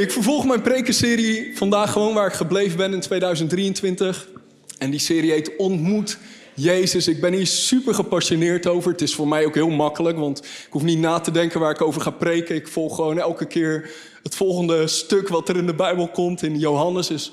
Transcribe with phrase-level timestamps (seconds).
[0.00, 4.28] Ik vervolg mijn prekenserie vandaag gewoon waar ik gebleven ben in 2023.
[4.78, 6.18] En die serie heet Ontmoet
[6.54, 7.08] Jezus.
[7.08, 8.90] Ik ben hier super gepassioneerd over.
[8.90, 11.70] Het is voor mij ook heel makkelijk, want ik hoef niet na te denken waar
[11.70, 12.54] ik over ga preken.
[12.54, 13.90] Ik volg gewoon elke keer
[14.22, 17.06] het volgende stuk wat er in de Bijbel komt in Johannes.
[17.06, 17.32] Dus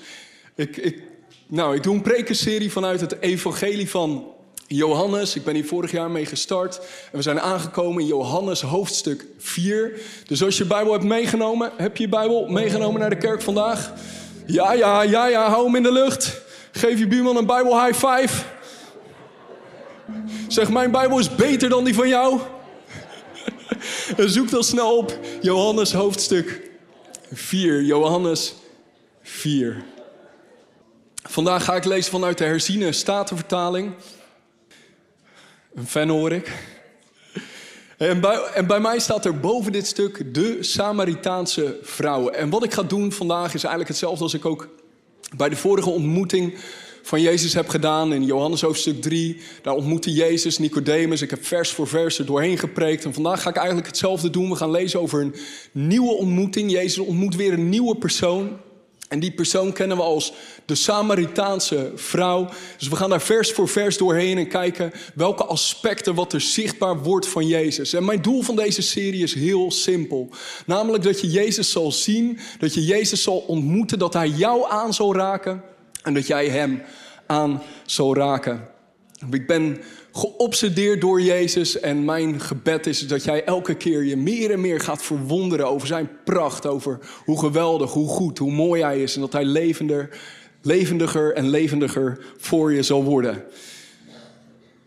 [0.56, 1.02] ik, ik,
[1.48, 4.26] nou, ik doe een prekenserie vanuit het evangelie van
[4.72, 5.36] Johannes.
[5.36, 6.80] Ik ben hier vorig jaar mee gestart.
[7.12, 10.00] En we zijn aangekomen in Johannes hoofdstuk 4.
[10.28, 13.94] Dus als je Bijbel hebt meegenomen, heb je je Bijbel meegenomen naar de kerk vandaag?
[14.46, 16.42] Ja, ja, ja, ja, hou hem in de lucht.
[16.72, 18.44] Geef je buurman een Bijbel high five.
[20.48, 22.40] Zeg, mijn Bijbel is beter dan die van jou.
[24.18, 26.70] Zoek dan snel op Johannes hoofdstuk
[27.34, 27.82] 4.
[27.82, 28.56] Johannes
[29.22, 29.84] 4.
[31.24, 33.94] Vandaag ga ik lezen vanuit de herziene statenvertaling.
[35.74, 36.52] Een fan hoor ik.
[37.98, 42.34] En bij, en bij, mij staat er boven dit stuk de Samaritaanse vrouwen.
[42.34, 44.68] En wat ik ga doen vandaag is eigenlijk hetzelfde als ik ook
[45.38, 46.58] bij de vorige ontmoeting
[47.02, 48.14] van Jezus heb gedaan.
[48.14, 51.22] In Johannes hoofdstuk 3, daar ontmoette Jezus Nicodemus.
[51.22, 53.06] Ik heb vers voor vers er doorheen gepreekt.
[53.06, 54.50] En vandaag ga ik eigenlijk hetzelfde doen.
[54.50, 55.36] We gaan lezen over een
[55.72, 56.72] nieuwe ontmoeting.
[56.72, 58.58] Jezus ontmoet weer een nieuwe persoon.
[59.10, 60.34] En die persoon kennen we als
[60.66, 62.50] de Samaritaanse vrouw.
[62.78, 66.98] Dus we gaan daar vers voor vers doorheen en kijken welke aspecten wat er zichtbaar
[66.98, 67.94] wordt van Jezus.
[67.94, 70.30] En mijn doel van deze serie is heel simpel.
[70.66, 74.94] Namelijk dat je Jezus zal zien, dat je Jezus zal ontmoeten, dat Hij jou aan
[74.94, 75.64] zal raken
[76.04, 76.82] en dat jij Hem
[77.26, 78.68] aan zal raken.
[79.32, 84.52] Ik ben geobsedeerd door Jezus en mijn gebed is dat jij elke keer je meer
[84.52, 89.02] en meer gaat verwonderen over zijn pracht, over hoe geweldig, hoe goed, hoe mooi hij
[89.02, 90.10] is en dat hij levender,
[90.62, 93.44] levendiger en levendiger voor je zal worden.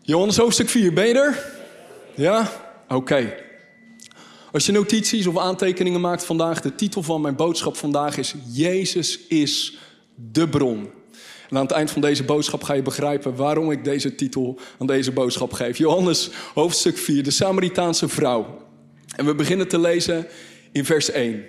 [0.01, 1.45] Johannes hoofdstuk 4, ben je er?
[2.15, 2.51] Ja?
[2.87, 3.35] Oké.
[4.51, 9.19] Als je notities of aantekeningen maakt vandaag, de titel van mijn boodschap vandaag is Jezus
[9.27, 9.77] is
[10.15, 10.89] de bron.
[11.53, 15.11] Aan het eind van deze boodschap ga je begrijpen waarom ik deze titel aan deze
[15.11, 15.77] boodschap geef.
[15.77, 18.61] Johannes hoofdstuk 4, de Samaritaanse vrouw.
[19.15, 20.27] En we beginnen te lezen
[20.71, 21.45] in vers 1.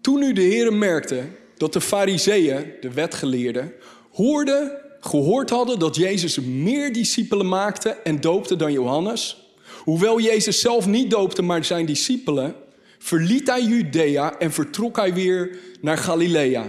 [0.00, 1.22] Toen nu de heren merkte
[1.56, 3.72] dat de fariseeën, de wetgeleerden,
[4.12, 9.52] hoorden, gehoord hadden dat Jezus meer discipelen maakte en doopte dan Johannes,
[9.84, 12.54] hoewel Jezus zelf niet doopte, maar zijn discipelen,
[12.98, 16.66] verliet hij Judea en vertrok hij weer naar Galilea.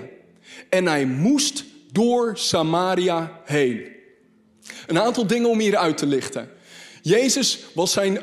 [0.69, 3.81] En hij moest door Samaria heen.
[4.87, 6.49] Een aantal dingen om hier uit te lichten.
[7.01, 8.19] Jezus was zijn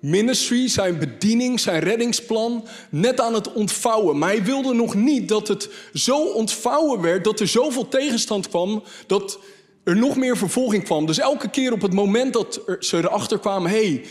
[0.00, 4.18] ministry, zijn bediening, zijn reddingsplan net aan het ontvouwen.
[4.18, 8.82] Maar hij wilde nog niet dat het zo ontvouwen werd, dat er zoveel tegenstand kwam,
[9.06, 9.38] dat
[9.84, 11.06] er nog meer vervolging kwam.
[11.06, 14.04] Dus elke keer op het moment dat ze erachter kwamen, hey,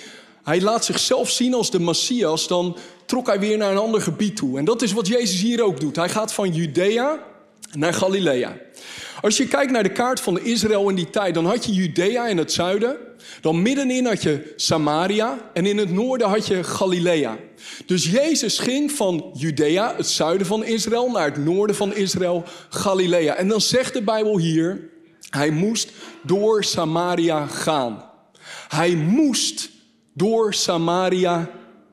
[0.44, 4.36] hij laat zichzelf zien als de Messias, dan trok hij weer naar een ander gebied
[4.36, 4.58] toe.
[4.58, 5.96] En dat is wat Jezus hier ook doet.
[5.96, 7.28] Hij gaat van Judea
[7.72, 8.58] naar Galilea.
[9.22, 12.28] Als je kijkt naar de kaart van Israël in die tijd, dan had je Judea
[12.28, 12.98] in het zuiden.
[13.42, 17.38] Dan middenin had je Samaria en in het noorden had je Galilea.
[17.86, 23.36] Dus Jezus ging van Judea, het zuiden van Israël, naar het noorden van Israël, Galilea.
[23.36, 24.90] En dan zegt de Bijbel hier,
[25.30, 25.92] hij moest
[26.24, 28.10] door Samaria gaan.
[28.68, 29.70] Hij moest
[30.14, 31.50] door Samaria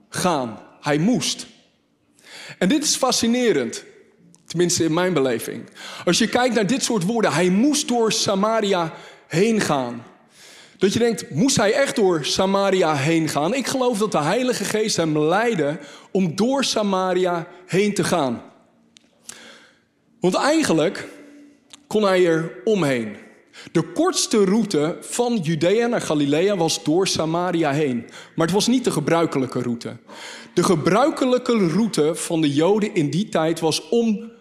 [0.08, 0.60] gaan.
[0.80, 1.46] Hij moest.
[2.58, 3.84] En dit is fascinerend.
[4.56, 5.64] Tenminste in mijn beleving.
[6.04, 8.92] Als je kijkt naar dit soort woorden, hij moest door Samaria
[9.26, 10.02] heen gaan.
[10.78, 13.54] Dat je denkt, moest hij echt door Samaria heen gaan?
[13.54, 15.78] Ik geloof dat de Heilige Geest hem leidde
[16.10, 18.42] om door Samaria heen te gaan.
[20.20, 21.08] Want eigenlijk
[21.86, 23.16] kon hij er omheen.
[23.72, 28.06] De kortste route van Judea naar Galilea was door Samaria heen.
[28.34, 29.96] Maar het was niet de gebruikelijke route.
[30.54, 34.34] De gebruikelijke route van de Joden in die tijd was om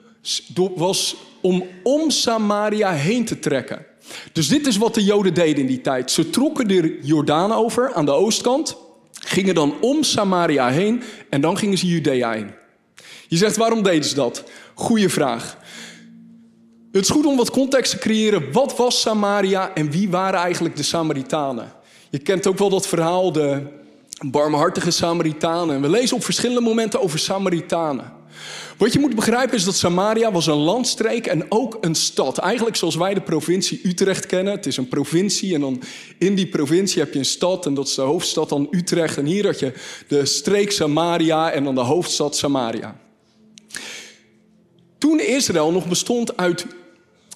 [0.76, 3.86] was om om Samaria heen te trekken.
[4.32, 6.12] Dus dit is wat de Joden deden in die tijd.
[6.12, 8.78] Ze trokken de Jordaan over aan de oostkant,
[9.12, 12.52] gingen dan om Samaria heen en dan gingen ze Judea heen.
[13.28, 14.44] Je zegt, waarom deden ze dat?
[14.74, 15.58] Goeie vraag.
[16.92, 18.52] Het is goed om wat context te creëren.
[18.52, 21.74] Wat was Samaria en wie waren eigenlijk de Samaritanen?
[22.10, 23.62] Je kent ook wel dat verhaal, de
[24.26, 25.82] barmhartige Samaritanen.
[25.82, 28.14] We lezen op verschillende momenten over Samaritanen.
[28.78, 32.38] Wat je moet begrijpen is dat Samaria was een landstreek en ook een stad.
[32.38, 34.54] Eigenlijk zoals wij de provincie Utrecht kennen.
[34.54, 35.82] Het is een provincie en dan
[36.18, 39.18] in die provincie heb je een stad en dat is de hoofdstad dan Utrecht.
[39.18, 39.74] En hier had je
[40.08, 43.00] de streek Samaria en dan de hoofdstad Samaria.
[44.98, 46.66] Toen Israël nog bestond uit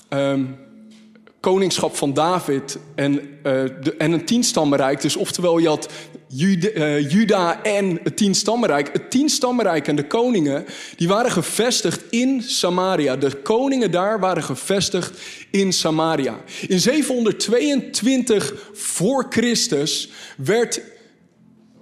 [0.10, 0.58] um,
[1.40, 3.62] koningschap van David en, uh,
[3.98, 5.90] en een tienstammenrijk, dus oftewel je had
[6.38, 8.90] Uh, Juda en het tienstammenrijk.
[8.94, 10.66] Het tienstammenrijk en de koningen,
[10.96, 13.16] die waren gevestigd in Samaria.
[13.16, 15.20] De koningen daar waren gevestigd
[15.52, 16.40] in Samaria.
[16.68, 20.82] In 722 voor Christus werd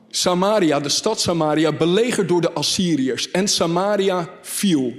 [0.09, 3.31] Samaria, de stad Samaria, belegerd door de Assyriërs.
[3.31, 4.93] En Samaria viel.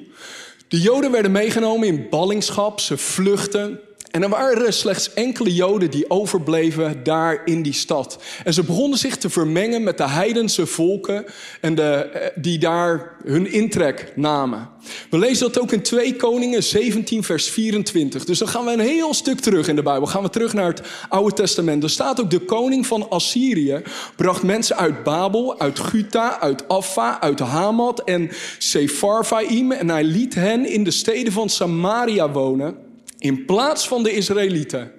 [0.69, 3.81] De Joden werden meegenomen in ballingschap, ze vluchten.
[4.11, 8.23] En er waren slechts enkele Joden die overbleven daar in die stad.
[8.45, 11.25] En ze begonnen zich te vermengen met de heidense volken
[11.61, 14.69] en de, eh, die daar hun intrek namen.
[15.11, 18.25] We lezen dat ook in 2 Koningen 17, vers 24.
[18.25, 20.07] Dus dan gaan we een heel stuk terug in de Bijbel.
[20.07, 21.83] Gaan we terug naar het Oude Testament.
[21.83, 23.83] Er staat ook de koning van Assyrië
[24.17, 29.73] bracht mensen uit Babel, uit Guta, uit Affa, uit Hamat en Sepharvaim.
[29.73, 32.88] En hij liet hen in de steden van Samaria wonen
[33.19, 34.93] in plaats van de Israëlieten.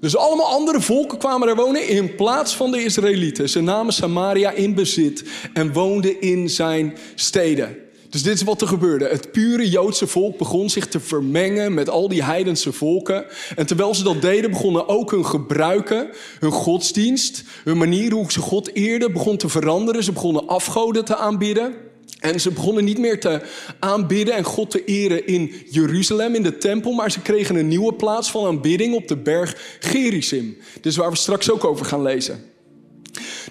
[0.00, 3.48] Dus allemaal andere volken kwamen daar wonen in plaats van de Israëlieten.
[3.48, 7.76] Ze namen Samaria in bezit en woonden in zijn steden.
[8.10, 9.08] Dus dit is wat er gebeurde.
[9.08, 13.24] Het pure Joodse volk begon zich te vermengen met al die heidense volken.
[13.56, 18.40] En terwijl ze dat deden, begonnen ook hun gebruiken, hun godsdienst, hun manier hoe ze
[18.40, 20.04] God eerden, begon te veranderen.
[20.04, 21.74] Ze begonnen afgoden te aanbieden.
[22.16, 23.42] En ze begonnen niet meer te
[23.78, 27.94] aanbidden en God te eren in Jeruzalem, in de tempel, maar ze kregen een nieuwe
[27.94, 30.56] plaats van aanbidding op de berg Gerizim.
[30.80, 32.54] Dus waar we straks ook over gaan lezen.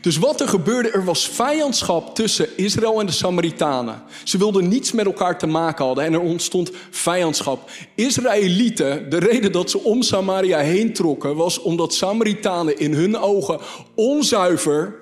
[0.02, 4.04] Dus wat er gebeurde, er was vijandschap tussen Israël en de Samaritanen.
[4.24, 7.70] Ze wilden niets met elkaar te maken hadden en er ontstond vijandschap.
[7.96, 13.60] Israëlieten, de reden dat ze om Samaria heen trokken, was omdat Samaritanen in hun ogen
[13.96, 14.96] onzuiver,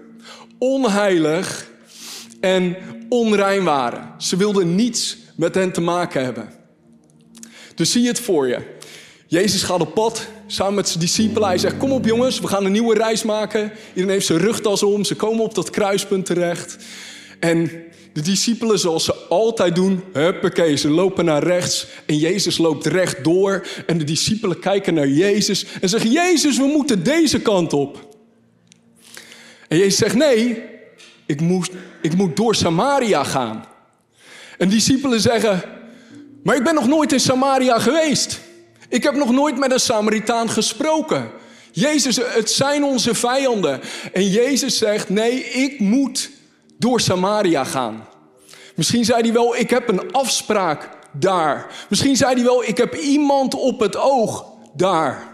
[0.57, 1.71] onheilig
[2.43, 2.77] en
[3.09, 4.13] onrein waren.
[4.17, 6.49] Ze wilden niets met hen te maken hebben.
[7.75, 8.59] Dus zie je het voor je.
[9.27, 11.47] Jezus gaat op pad samen met zijn discipelen.
[11.47, 13.71] Hij zegt: Kom op, jongens, we gaan een nieuwe reis maken.
[13.87, 15.03] Iedereen heeft zijn rugtas om.
[15.03, 16.77] Ze komen op dat kruispunt terecht.
[17.39, 17.71] En
[18.13, 21.87] de discipelen, zoals ze altijd doen, huppakee, ze lopen naar rechts.
[22.05, 23.67] En Jezus loopt recht door.
[23.85, 28.17] En de discipelen kijken naar Jezus en zeggen: Jezus, we moeten deze kant op.
[29.67, 30.71] En Jezus zegt: Nee,
[31.25, 31.69] ik moet,
[32.01, 33.65] ik moet door Samaria gaan.
[34.57, 35.61] En discipelen zeggen,
[36.43, 38.39] maar ik ben nog nooit in Samaria geweest.
[38.89, 41.31] Ik heb nog nooit met een Samaritaan gesproken.
[41.71, 43.81] Jezus, het zijn onze vijanden.
[44.13, 46.29] En Jezus zegt, nee, ik moet
[46.77, 48.07] door Samaria gaan.
[48.75, 51.85] Misschien zei hij wel, ik heb een afspraak daar.
[51.89, 54.45] Misschien zei hij wel, ik heb iemand op het oog
[54.75, 55.31] daar.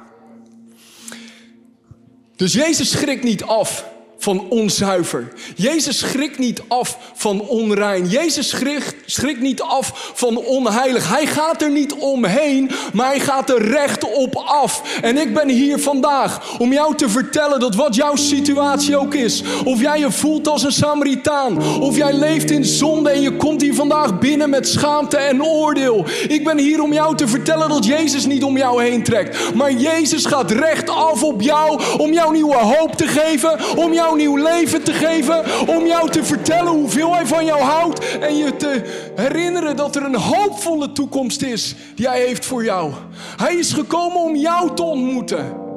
[2.35, 3.85] Dus Jezus schrikt niet af
[4.19, 5.33] van onzuiver.
[5.56, 8.07] Jezus schrikt niet af van onrein.
[8.07, 11.10] Jezus schrikt, schrikt niet af van onheilig.
[11.10, 15.00] Hij gaat er niet omheen, maar hij gaat er recht op af.
[15.01, 19.44] En ik ben hier vandaag om jou te vertellen dat wat jouw situatie ook is,
[19.63, 23.62] of jij je voelt als een Samaritaan, of jij leeft in zonde en je komt
[23.62, 26.06] hier vandaag binnen met schaamte en oordeel.
[26.27, 29.71] Ik ben hier om jou te vertellen dat Jezus niet om jou heen trekt, maar
[29.71, 34.35] Jezus gaat recht af op jou om jou nieuwe hoop te geven, om jou nieuw
[34.35, 35.67] leven te geven.
[35.67, 38.17] Om jou te vertellen hoeveel Hij van jou houdt.
[38.17, 38.81] En je te
[39.15, 42.94] herinneren dat er een hoopvolle toekomst is die Hij heeft voor jou.
[43.38, 45.67] Hij is gekomen om jou te ontmoeten.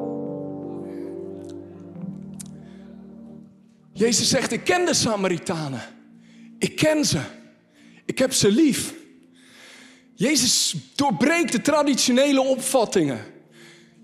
[3.92, 5.82] Jezus zegt, ik ken de Samaritanen.
[6.58, 7.20] Ik ken ze.
[8.04, 8.94] Ik heb ze lief.
[10.14, 13.31] Jezus doorbreekt de traditionele opvattingen.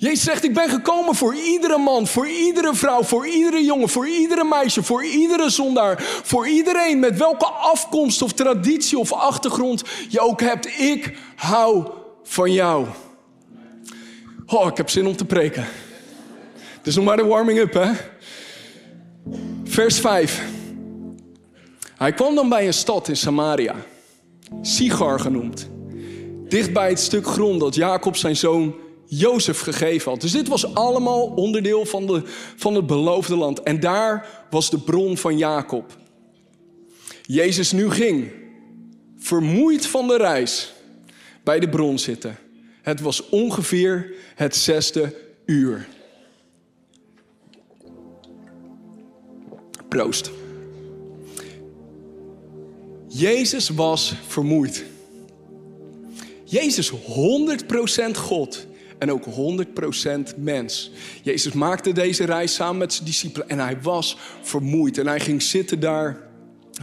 [0.00, 4.09] Jezus zegt, ik ben gekomen voor iedere man, voor iedere vrouw, voor iedere jongen, voor
[4.09, 10.21] iedere meisje, voor iedere zondaar, voor iedereen met welke afkomst of traditie of achtergrond je
[10.21, 10.67] ook hebt.
[10.67, 11.90] Ik hou
[12.23, 12.87] van jou.
[14.47, 15.67] Oh, ik heb zin om te preken.
[16.76, 17.90] Het is nog maar de warming up, hè?
[19.64, 20.43] Vers 5.
[21.97, 23.75] Hij kwam dan bij een stad in Samaria,
[24.62, 25.69] Sigar genoemd,
[26.49, 28.75] dicht bij het stuk grond dat Jacob zijn zoon
[29.08, 30.20] Jozef gegeven had.
[30.20, 32.22] Dus dit was allemaal onderdeel van, de,
[32.56, 33.62] van het beloofde land.
[33.62, 35.96] En daar was de bron van Jacob.
[37.22, 38.30] Jezus nu ging,
[39.18, 40.72] vermoeid van de reis,
[41.44, 42.38] bij de bron zitten.
[42.82, 45.14] Het was ongeveer het zesde
[45.46, 45.88] uur.
[49.88, 50.30] Proost.
[53.08, 54.84] Jezus was vermoeid.
[56.44, 56.94] Jezus 100%
[58.14, 58.66] God
[58.99, 60.90] en ook 100% mens.
[61.23, 64.99] Jezus maakte deze reis samen met zijn discipelen en hij was vermoeid.
[64.99, 66.28] En hij ging zitten daar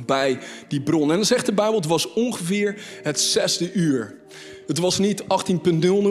[0.05, 1.09] bij die bron.
[1.09, 4.15] En dan zegt de Bijbel, het was ongeveer het zesde uur.
[4.67, 5.27] Het was niet 18.00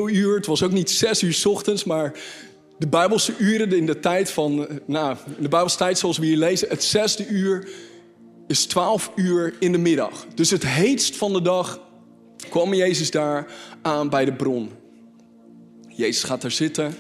[0.07, 2.13] uur, het was ook niet 6 uur ochtends, maar
[2.79, 6.69] de Bijbelse uren in de tijd van, nou, de Bijbelse tijd zoals we hier lezen,
[6.69, 7.69] het zesde uur
[8.47, 10.27] is twaalf uur in de middag.
[10.35, 11.81] Dus het heetst van de dag
[12.49, 14.71] kwam Jezus daar aan bij de bron.
[15.97, 16.95] Jezus gaat daar zitten.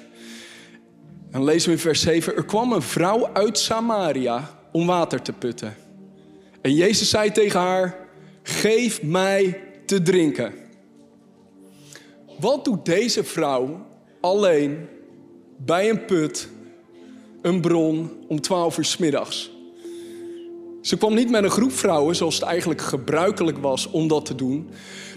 [1.31, 5.33] En lezen we in vers 7, er kwam een vrouw uit Samaria om water te
[5.33, 5.77] putten.
[6.61, 7.97] En Jezus zei tegen haar,
[8.43, 10.55] geef mij te drinken.
[12.39, 13.87] Wat doet deze vrouw
[14.21, 14.89] alleen
[15.57, 16.49] bij een put,
[17.43, 19.54] een bron, om 12 uur s middags?
[20.85, 24.35] Ze kwam niet met een groep vrouwen, zoals het eigenlijk gebruikelijk was om dat te
[24.35, 24.71] doen.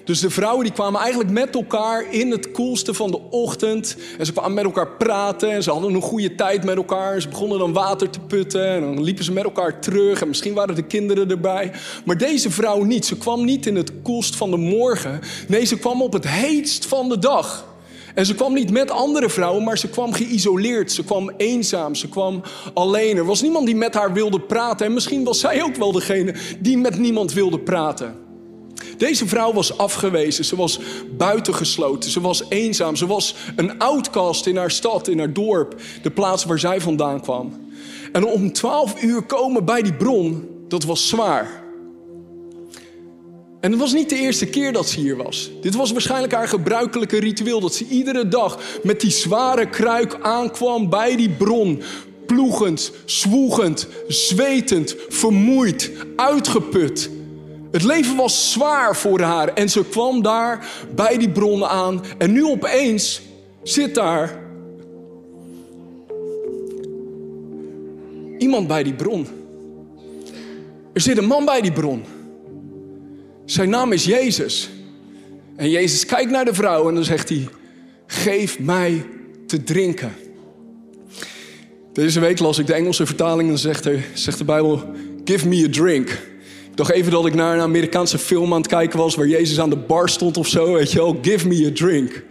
[0.03, 3.97] Dus de vrouwen die kwamen eigenlijk met elkaar in het koelste van de ochtend.
[4.17, 7.13] En ze kwamen met elkaar praten en ze hadden een goede tijd met elkaar.
[7.13, 10.21] En ze begonnen dan water te putten en dan liepen ze met elkaar terug.
[10.21, 11.71] En misschien waren de kinderen erbij.
[12.05, 13.05] Maar deze vrouw niet.
[13.05, 15.19] Ze kwam niet in het koelst van de morgen.
[15.47, 17.65] Nee, ze kwam op het heetst van de dag.
[18.17, 20.91] En ze kwam niet met andere vrouwen, maar ze kwam geïsoleerd.
[20.91, 22.41] Ze kwam eenzaam, ze kwam
[22.73, 23.17] alleen.
[23.17, 24.85] Er was niemand die met haar wilde praten.
[24.85, 28.15] En misschien was zij ook wel degene die met niemand wilde praten.
[28.97, 30.79] Deze vrouw was afgewezen, ze was
[31.17, 36.11] buitengesloten, ze was eenzaam, ze was een outcast in haar stad, in haar dorp, de
[36.11, 37.69] plaats waar zij vandaan kwam.
[38.11, 41.66] En om twaalf uur komen bij die bron, dat was zwaar.
[43.59, 45.51] En het was niet de eerste keer dat ze hier was.
[45.61, 47.59] Dit was waarschijnlijk haar gebruikelijke ritueel.
[47.59, 51.81] Dat ze iedere dag met die zware kruik aankwam bij die bron.
[52.25, 57.09] Ploegend, zwoegend, zwetend, vermoeid, uitgeput.
[57.71, 62.03] Het leven was zwaar voor haar en ze kwam daar bij die bron aan.
[62.17, 63.21] En nu opeens
[63.63, 64.39] zit daar
[68.37, 69.27] iemand bij die bron.
[70.93, 72.03] Er zit een man bij die bron.
[73.47, 74.69] Zijn naam is Jezus.
[75.55, 77.47] En Jezus kijkt naar de vrouw en dan zegt hij:
[78.07, 79.05] Geef mij
[79.45, 80.13] te drinken.
[81.93, 84.93] Deze week las ik de Engelse vertaling en zegt, zegt de Bijbel:
[85.25, 86.19] Give me a drink.
[86.75, 89.69] Ik even dat ik naar een Amerikaanse film aan het kijken was waar Jezus aan
[89.69, 90.73] de bar stond of zo.
[90.73, 92.23] Weet je wel, give me a drink.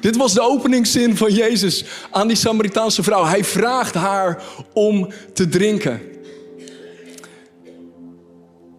[0.00, 3.24] Dit was de openingszin van Jezus aan die Samaritaanse vrouw.
[3.24, 4.42] Hij vraagt haar
[4.72, 6.11] om te drinken.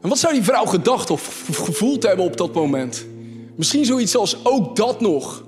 [0.04, 3.06] En wat zou die vrouw gedacht of gevoeld hebben op dat moment?
[3.56, 5.44] Misschien zoiets als ook dat nog.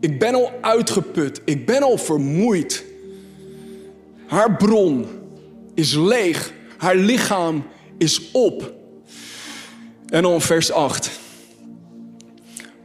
[0.00, 2.84] Ik ben al uitgeput, ik ben al vermoeid.
[4.26, 5.06] Haar bron
[5.74, 7.64] is leeg, haar lichaam
[7.98, 8.72] is op.
[10.06, 11.10] En dan vers 8.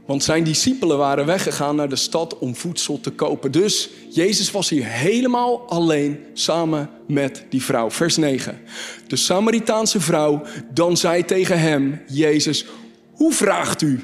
[0.09, 3.51] Want zijn discipelen waren weggegaan naar de stad om voedsel te kopen.
[3.51, 7.91] Dus Jezus was hier helemaal alleen samen met die vrouw.
[7.91, 8.59] Vers 9.
[9.07, 10.41] De Samaritaanse vrouw
[10.73, 12.65] dan zei tegen hem, Jezus,
[13.11, 14.03] hoe vraagt u,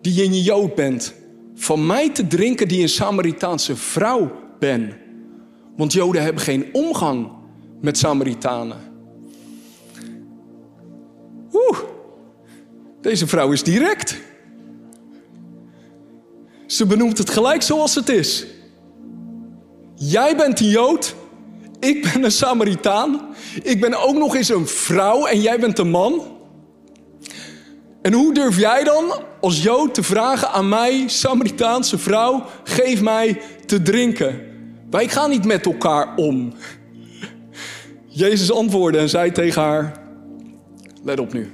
[0.00, 1.14] die je Jood bent,
[1.54, 4.96] van mij te drinken die een Samaritaanse vrouw ben?
[5.76, 7.28] Want Joden hebben geen omgang
[7.80, 8.78] met Samaritanen.
[11.52, 11.78] Oeh,
[13.00, 14.28] deze vrouw is direct.
[16.70, 18.46] Ze benoemt het gelijk zoals het is.
[19.94, 21.14] Jij bent een Jood,
[21.80, 25.90] ik ben een Samaritaan, ik ben ook nog eens een vrouw en jij bent een
[25.90, 26.38] man.
[28.02, 33.40] En hoe durf jij dan als Jood te vragen aan mij, Samaritaanse vrouw, geef mij
[33.66, 34.40] te drinken?
[34.90, 36.52] Wij gaan niet met elkaar om.
[38.06, 40.02] Jezus antwoordde en zei tegen haar,
[41.02, 41.52] let op nu.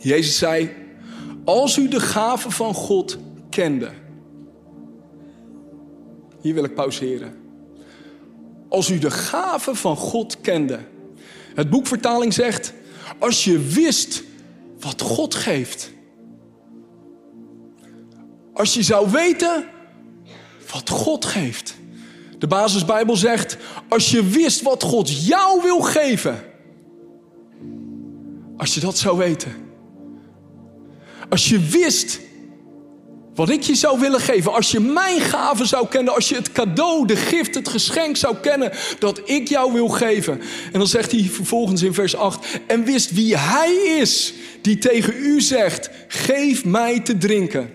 [0.00, 0.70] Jezus zei,
[1.44, 3.18] als u de gave van God
[3.54, 3.90] kende.
[6.40, 7.36] Hier wil ik pauzeren.
[8.68, 10.78] Als u de gave van God kende.
[11.54, 12.72] Het boekvertaling zegt,
[13.18, 14.22] als je wist
[14.80, 15.92] wat God geeft.
[18.52, 19.64] Als je zou weten
[20.72, 21.74] wat God geeft.
[22.38, 23.56] De basisbijbel zegt,
[23.88, 26.44] als je wist wat God jou wil geven.
[28.56, 29.52] Als je dat zou weten.
[31.28, 32.20] Als je wist
[33.34, 36.52] wat ik je zou willen geven, als je mijn gave zou kennen, als je het
[36.52, 40.40] cadeau, de gift, het geschenk zou kennen dat ik jou wil geven.
[40.72, 45.14] En dan zegt hij vervolgens in vers 8, en wist wie hij is die tegen
[45.16, 47.70] u zegt, geef mij te drinken.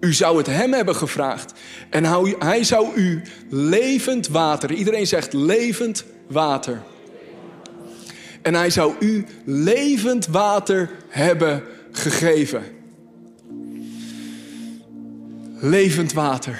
[0.00, 1.52] U zou het hem hebben gevraagd
[1.90, 2.04] en
[2.38, 6.82] hij zou u levend water, iedereen zegt levend water.
[8.42, 11.62] En hij zou u levend water hebben
[11.92, 12.78] gegeven
[15.60, 16.58] levend water.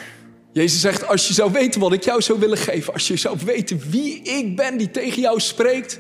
[0.53, 3.39] Jezus zegt, als je zou weten wat ik jou zou willen geven, als je zou
[3.45, 5.99] weten wie ik ben die tegen jou spreekt,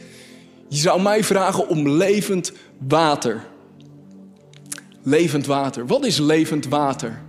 [0.69, 2.53] je zou mij vragen om levend
[2.89, 3.47] water.
[5.03, 5.87] Levend water.
[5.87, 7.23] Wat is levend water?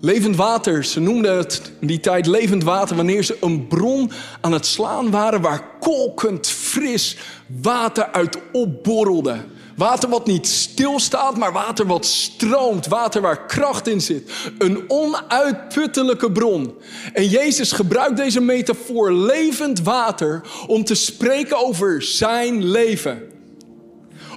[0.00, 4.52] Levend water, ze noemden het in die tijd levend water wanneer ze een bron aan
[4.52, 7.16] het slaan waren waar kolkend fris
[7.62, 9.36] water uit opborrelde.
[9.76, 12.86] Water wat niet stilstaat, maar water wat stroomt.
[12.86, 14.30] Water waar kracht in zit.
[14.58, 16.74] Een onuitputtelijke bron.
[17.12, 23.22] En Jezus gebruikt deze metafoor levend water om te spreken over zijn leven.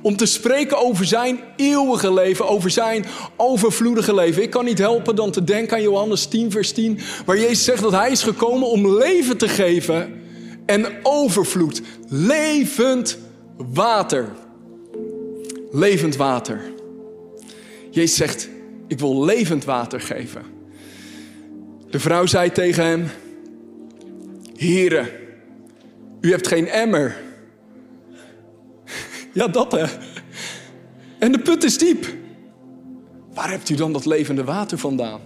[0.02, 4.42] Om te spreken over zijn eeuwige leven, over zijn overvloedige leven.
[4.42, 7.82] Ik kan niet helpen dan te denken aan Johannes 10, vers 10, waar Jezus zegt
[7.82, 10.22] dat hij is gekomen om leven te geven
[10.66, 11.82] en overvloed.
[12.08, 13.18] Levend
[13.58, 14.32] water.
[15.72, 16.62] Levend water.
[17.90, 18.50] Jezus zegt,
[18.88, 20.42] ik wil levend water geven.
[21.90, 23.08] De vrouw zei tegen hem,
[24.56, 25.12] Here,
[26.22, 27.18] u hebt geen emmer
[29.34, 29.86] ja, dat hè.
[31.20, 32.06] En de put is diep.
[33.34, 35.22] Waar hebt u dan dat levende water vandaan?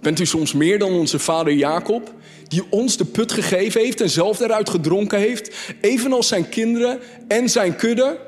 [0.00, 2.14] Bent u soms meer dan onze vader Jacob,
[2.48, 7.48] die ons de put gegeven heeft en zelf daaruit gedronken heeft, evenals zijn kinderen en
[7.48, 8.18] zijn kudde?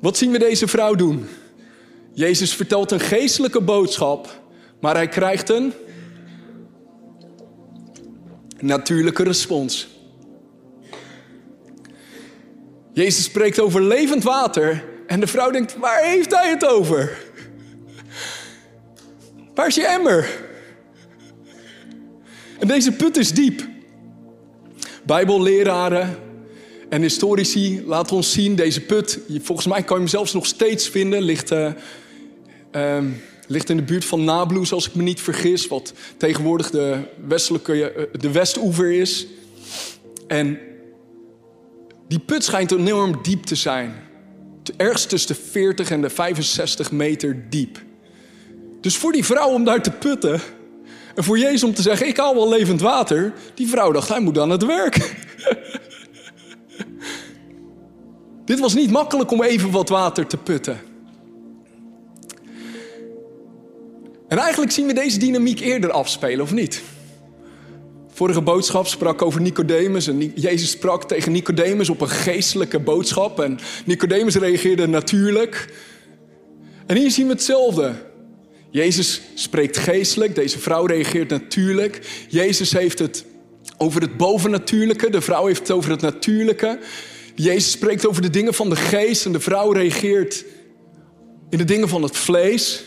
[0.00, 1.26] Wat zien we deze vrouw doen?
[2.12, 4.40] Jezus vertelt een geestelijke boodschap,
[4.80, 5.72] maar hij krijgt een
[8.58, 9.88] natuurlijke respons.
[12.92, 17.29] Jezus spreekt over levend water en de vrouw denkt, waar heeft hij het over?
[19.60, 20.28] Waar is je emmer?
[22.58, 23.68] En deze put is diep.
[25.04, 26.18] Bijbelleraren
[26.88, 30.88] en historici laten ons zien, deze put, volgens mij kan je hem zelfs nog steeds
[30.88, 31.72] vinden, ligt, uh,
[33.46, 37.90] ligt in de buurt van Nablus, als ik me niet vergis, wat tegenwoordig de, westelijke,
[37.90, 39.26] eh, de Westoever is.
[40.26, 40.58] En
[42.08, 43.94] die put schijnt enorm diep te zijn.
[44.76, 47.88] Ergens tussen de 40 en de 65 meter diep.
[48.80, 50.40] Dus voor die vrouw om daar te putten.
[51.14, 53.32] En voor Jezus om te zeggen: Ik haal wel levend water.
[53.54, 54.96] Die vrouw dacht: Hij moet aan het werk.
[58.44, 60.80] Dit was niet makkelijk om even wat water te putten.
[64.28, 66.82] En eigenlijk zien we deze dynamiek eerder afspelen, of niet?
[68.08, 70.06] Vorige boodschap sprak over Nicodemus.
[70.06, 73.40] En Jezus sprak tegen Nicodemus op een geestelijke boodschap.
[73.40, 75.74] En Nicodemus reageerde natuurlijk.
[76.86, 78.09] En hier zien we hetzelfde.
[78.70, 82.00] Jezus spreekt geestelijk, deze vrouw reageert natuurlijk.
[82.28, 83.24] Jezus heeft het
[83.76, 86.78] over het bovennatuurlijke, de vrouw heeft het over het natuurlijke.
[87.34, 90.44] Jezus spreekt over de dingen van de geest en de vrouw reageert
[91.50, 92.84] in de dingen van het vlees.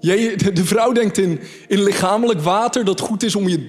[0.00, 3.66] De vrouw denkt in, in lichamelijk water dat goed is om je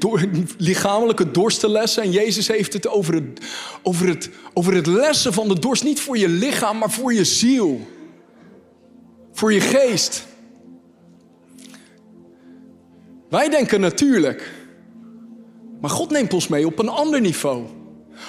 [0.58, 2.04] lichamelijke dorst te lessen.
[2.04, 3.42] En Jezus heeft het over, het
[3.82, 5.84] over het over het lessen van de dorst.
[5.84, 7.88] Niet voor je lichaam, maar voor je ziel.
[9.34, 10.30] Voor je geest.
[13.32, 14.52] Wij denken natuurlijk.
[15.82, 17.66] Maar God neemt ons mee op een ander niveau.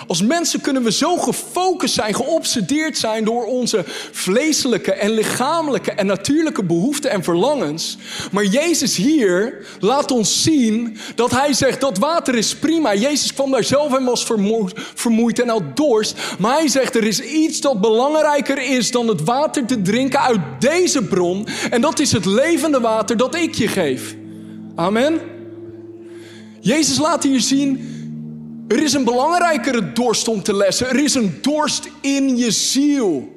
[0.07, 6.07] Als mensen kunnen we zo gefocust zijn, geobsedeerd zijn door onze vleeselijke en lichamelijke en
[6.07, 7.97] natuurlijke behoeften en verlangens.
[8.33, 12.95] Maar Jezus hier laat ons zien dat hij zegt dat water is prima.
[12.95, 14.27] Jezus kwam daar zelf en was
[14.95, 16.19] vermoeid en had dorst.
[16.39, 20.41] Maar hij zegt er is iets dat belangrijker is dan het water te drinken uit
[20.59, 21.47] deze bron.
[21.71, 24.21] En dat is het levende water dat ik je geef.
[24.75, 25.21] Amen.
[26.61, 27.93] Jezus laat hier zien
[28.73, 30.89] er is een belangrijkere dorst om te lessen.
[30.89, 33.29] Er is een dorst in je ziel.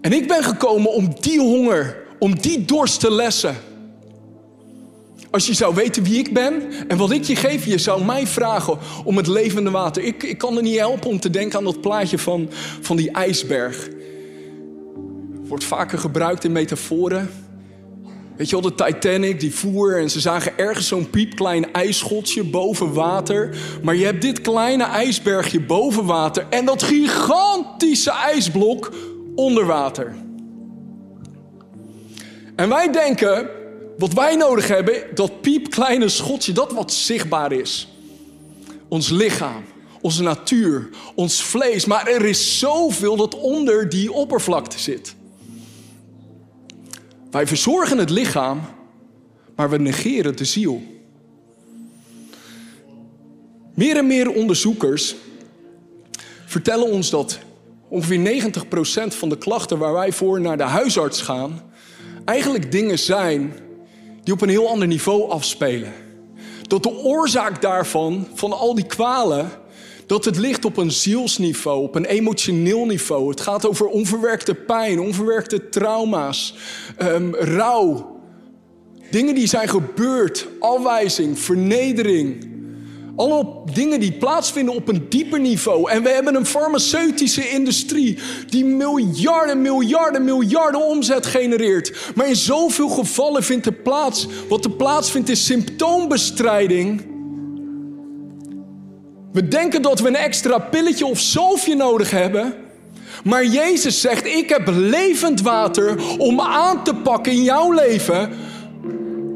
[0.00, 3.56] En ik ben gekomen om die honger, om die dorst te lessen.
[5.30, 8.26] Als je zou weten wie ik ben en wat ik je geef, je zou mij
[8.26, 10.02] vragen om het levende water.
[10.02, 12.48] Ik, ik kan er niet helpen om te denken aan dat plaatje van,
[12.80, 13.88] van die ijsberg.
[15.46, 17.30] Wordt vaker gebruikt in metaforen.
[18.36, 22.92] Weet je wel, de Titanic die voer en ze zagen ergens zo'n piepklein ijsschotje boven
[22.92, 23.56] water.
[23.82, 28.92] Maar je hebt dit kleine ijsbergje boven water en dat gigantische ijsblok
[29.34, 30.14] onder water.
[32.56, 33.48] En wij denken,
[33.98, 37.88] wat wij nodig hebben, dat piepkleine schotje, dat wat zichtbaar is.
[38.88, 39.64] Ons lichaam,
[40.00, 41.84] onze natuur, ons vlees.
[41.84, 45.14] Maar er is zoveel dat onder die oppervlakte zit.
[47.34, 48.60] Wij verzorgen het lichaam,
[49.56, 50.82] maar we negeren de ziel.
[53.74, 55.14] Meer en meer onderzoekers
[56.46, 57.38] vertellen ons dat
[57.88, 61.62] ongeveer 90% van de klachten waar wij voor naar de huisarts gaan,
[62.24, 63.54] eigenlijk dingen zijn
[64.22, 65.92] die op een heel ander niveau afspelen.
[66.62, 69.50] Dat de oorzaak daarvan, van al die kwalen,
[70.06, 73.30] Dat het ligt op een zielsniveau, op een emotioneel niveau.
[73.30, 76.54] Het gaat over onverwerkte pijn, onverwerkte trauma's,
[77.02, 78.12] um, rouw.
[79.10, 82.52] Dingen die zijn gebeurd, afwijzing, vernedering.
[83.16, 85.90] Allemaal dingen die plaatsvinden op een dieper niveau.
[85.90, 92.12] En we hebben een farmaceutische industrie die miljarden, miljarden, miljarden omzet genereert.
[92.14, 97.13] Maar in zoveel gevallen vindt er plaats, wat er plaatsvindt is symptoombestrijding.
[99.34, 102.54] We denken dat we een extra pilletje of zalfje nodig hebben.
[103.24, 108.30] Maar Jezus zegt, ik heb levend water om aan te pakken in jouw leven.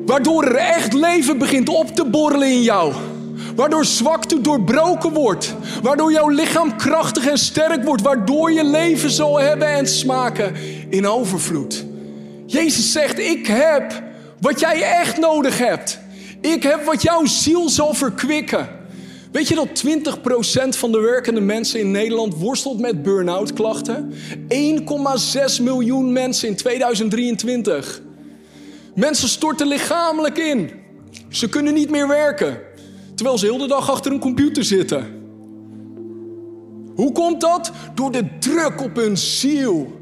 [0.06, 2.92] Waardoor er echt leven begint op te borrelen in jou.
[3.56, 5.54] Waardoor zwakte doorbroken wordt.
[5.82, 8.02] Waardoor jouw lichaam krachtig en sterk wordt.
[8.02, 10.54] Waardoor je leven zal hebben en smaken
[10.88, 11.84] in overvloed.
[12.46, 14.02] Jezus zegt: Ik heb
[14.40, 15.98] wat jij echt nodig hebt.
[16.40, 18.77] Ik heb wat jouw ziel zal verkwikken.
[19.32, 24.12] Weet je dat 20% van de werkende mensen in Nederland worstelt met burn-out klachten?
[25.58, 28.02] 1,6 miljoen mensen in 2023.
[28.94, 30.70] Mensen storten lichamelijk in.
[31.28, 32.60] Ze kunnen niet meer werken.
[33.14, 35.06] Terwijl ze heel de dag achter een computer zitten.
[36.94, 37.72] Hoe komt dat?
[37.94, 39.97] Door de druk op hun ziel.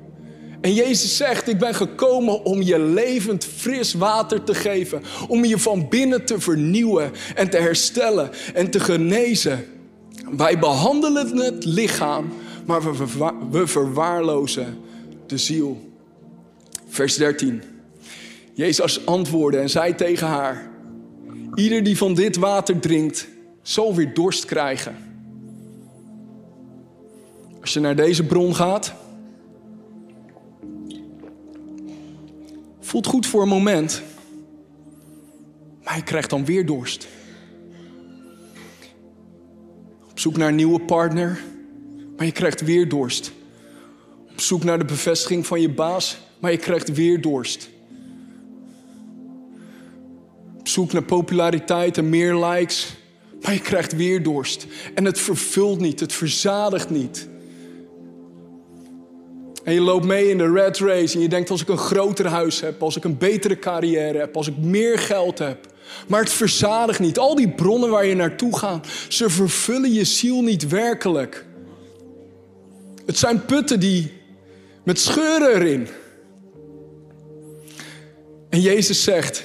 [0.61, 5.03] En Jezus zegt: Ik ben gekomen om je levend fris water te geven.
[5.29, 9.65] Om je van binnen te vernieuwen en te herstellen en te genezen.
[10.37, 12.33] Wij behandelen het lichaam,
[12.67, 12.83] maar
[13.51, 14.79] we, verwaarlozen
[15.27, 15.91] de ziel.
[16.89, 17.63] Vers 13.
[18.55, 20.71] Jezus antwoordde en zei tegen haar:
[21.55, 23.29] Ieder die van dit water drinkt,
[23.63, 24.97] zal weer dorst krijgen.
[27.61, 28.95] Als je naar deze bron gaat,
[32.87, 34.03] voelt goed voor een moment,
[35.85, 37.07] maar je krijgt dan weer dorst.
[40.11, 41.41] Op zoek naar een nieuwe partner,
[42.17, 43.33] maar je krijgt weer dorst.
[44.31, 47.69] Op zoek naar de bevestiging van je baas, maar je krijgt weer dorst
[50.69, 52.95] zoek naar populariteit en meer likes.
[53.43, 54.67] Maar je krijgt weer dorst.
[54.95, 57.29] En het vervult niet, het verzadigt niet.
[59.67, 62.27] En je loopt mee in de red race en je denkt als ik een groter
[62.27, 65.67] huis heb, als ik een betere carrière heb, als ik meer geld heb.
[66.09, 67.19] Maar het verzadigt niet.
[67.19, 71.45] Al die bronnen waar je naartoe gaat, ze vervullen je ziel niet werkelijk.
[73.07, 74.13] Het zijn putten die
[74.85, 75.89] met scheuren erin.
[78.49, 79.45] En Jezus zegt,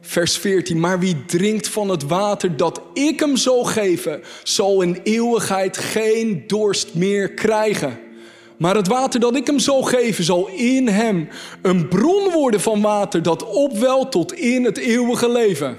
[0.00, 5.00] Vers 14, maar wie drinkt van het water dat ik hem zal geven, zal in
[5.02, 8.08] eeuwigheid geen dorst meer krijgen.
[8.60, 11.28] Maar het water dat ik hem zal geven, zal in hem
[11.62, 15.78] een bron worden van water dat opwelt tot in het eeuwige leven.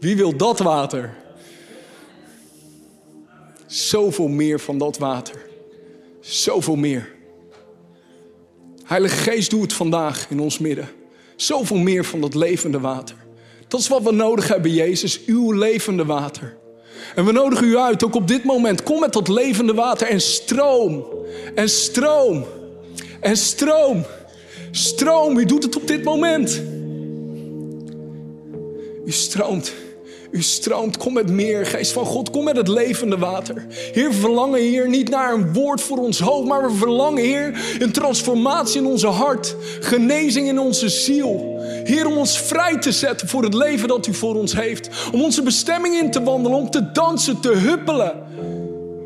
[0.00, 1.14] Wie wil dat water?
[3.66, 5.42] Zoveel meer van dat water.
[6.20, 7.14] Zoveel meer.
[8.82, 10.88] Heilige Geest, doe het vandaag in ons midden.
[11.36, 13.16] Zoveel meer van dat levende water.
[13.68, 16.56] Dat is wat we nodig hebben, Jezus, uw levende water.
[17.14, 18.82] En we nodigen u uit, ook op dit moment.
[18.82, 21.04] Kom met dat levende water en stroom.
[21.54, 22.44] En stroom.
[23.20, 24.04] En stroom.
[24.70, 26.62] Stroom, u doet het op dit moment.
[29.04, 29.72] U stroomt.
[30.32, 33.66] U stroomt, kom met meer, geest van God, kom met het levende water.
[33.68, 37.76] Heer, we verlangen hier niet naar een woord voor ons hoofd, maar we verlangen, Heer,
[37.78, 41.60] een transformatie in onze hart, genezing in onze ziel.
[41.84, 44.88] Heer, om ons vrij te zetten voor het leven dat U voor ons heeft.
[45.12, 48.12] Om onze bestemming in te wandelen, om te dansen, te huppelen.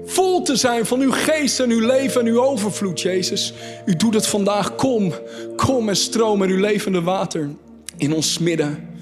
[0.04, 3.52] Vol te zijn van uw geest en uw leven en uw overvloed, Jezus.
[3.86, 4.74] U doet het vandaag.
[4.74, 5.12] Kom,
[5.56, 7.50] kom en stroom met uw levende water
[7.96, 8.95] in ons midden.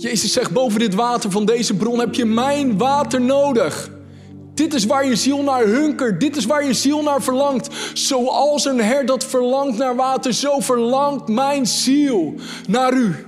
[0.00, 3.90] Jezus zegt, boven dit water van deze bron heb je mijn water nodig.
[4.54, 6.20] Dit is waar je ziel naar hunkert.
[6.20, 7.68] Dit is waar je ziel naar verlangt.
[7.94, 12.34] Zoals een hert dat verlangt naar water, zo verlangt mijn ziel
[12.66, 13.27] naar u.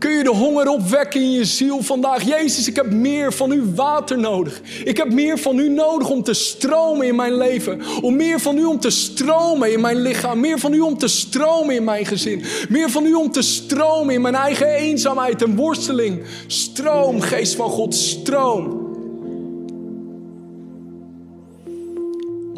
[0.00, 2.22] Kun je de honger opwekken in je ziel vandaag?
[2.22, 4.60] Jezus, ik heb meer van uw water nodig.
[4.84, 7.80] Ik heb meer van u nodig om te stromen in mijn leven.
[8.02, 10.40] Om meer van u om te stromen in mijn lichaam.
[10.40, 12.42] Meer van u om te stromen in mijn gezin.
[12.68, 16.22] Meer van u om te stromen in mijn eigen eenzaamheid en worsteling.
[16.46, 18.89] Stroom, geest van God, stroom.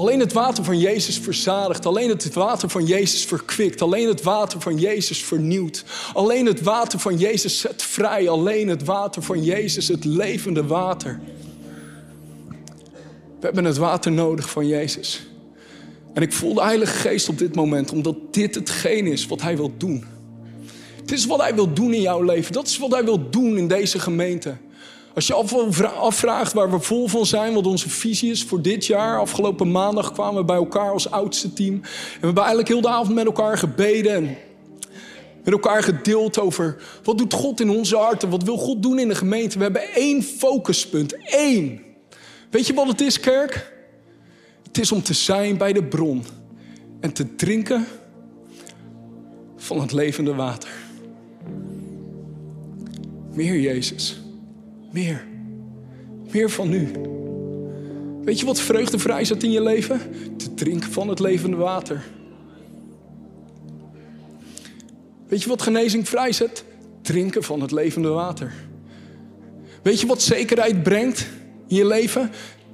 [0.02, 1.86] Alleen het water van Jezus verzadigt.
[1.86, 3.82] Alleen het water van Jezus verkwikt.
[3.82, 5.84] Alleen het water van Jezus vernieuwt.
[6.12, 8.28] Alleen het water van Jezus zet vrij.
[8.28, 11.20] Alleen het water van Jezus, het levende water.
[13.40, 15.26] We hebben het water nodig van Jezus.
[16.14, 19.56] En ik voel de Heilige Geest op dit moment, omdat dit hetgeen is wat Hij
[19.56, 20.04] wil doen.
[21.04, 22.52] Dit is wat Hij wil doen in jouw leven.
[22.52, 24.56] Dat is wat Hij wil doen in deze gemeente.
[25.14, 25.34] Als je
[25.98, 29.18] afvraagt waar we vol van zijn, wat onze visie is voor dit jaar.
[29.18, 31.74] Afgelopen maandag kwamen we bij elkaar als oudste team.
[31.74, 31.80] En
[32.20, 34.14] we hebben eigenlijk heel de avond met elkaar gebeden.
[34.14, 34.36] En
[35.44, 38.30] met elkaar gedeeld over wat doet God in onze harten?
[38.30, 39.56] Wat wil God doen in de gemeente?
[39.56, 41.16] We hebben één focuspunt.
[41.24, 41.80] één.
[42.50, 43.72] Weet je wat het is, kerk?
[44.62, 46.24] Het is om te zijn bij de bron.
[47.00, 47.86] En te drinken
[49.56, 50.70] van het levende water.
[53.32, 54.21] Meer Jezus.
[54.92, 55.24] Meer.
[56.30, 56.90] Meer van nu.
[58.24, 60.00] Weet je wat vreugde vrij zet in je leven?
[60.36, 62.04] Te drinken van het levende water.
[65.28, 66.64] Weet je wat genezing vrijzet?
[67.02, 68.52] Drinken van het levende water.
[69.82, 71.26] Weet je wat zekerheid brengt
[71.68, 72.30] in je leven?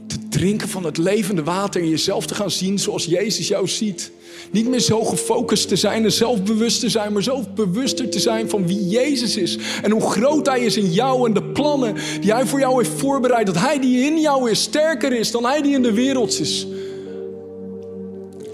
[0.08, 4.10] Te drinken van het levende water en jezelf te gaan zien zoals Jezus jou ziet.
[4.50, 8.50] Niet meer zo gefocust te zijn en zelfbewust te zijn, maar zo bewuster te zijn
[8.50, 9.58] van wie Jezus is.
[9.82, 13.00] En hoe groot Hij is in jou en de plannen die Hij voor jou heeft
[13.00, 13.46] voorbereid.
[13.46, 16.66] Dat Hij die in jou is sterker is dan Hij die in de wereld is.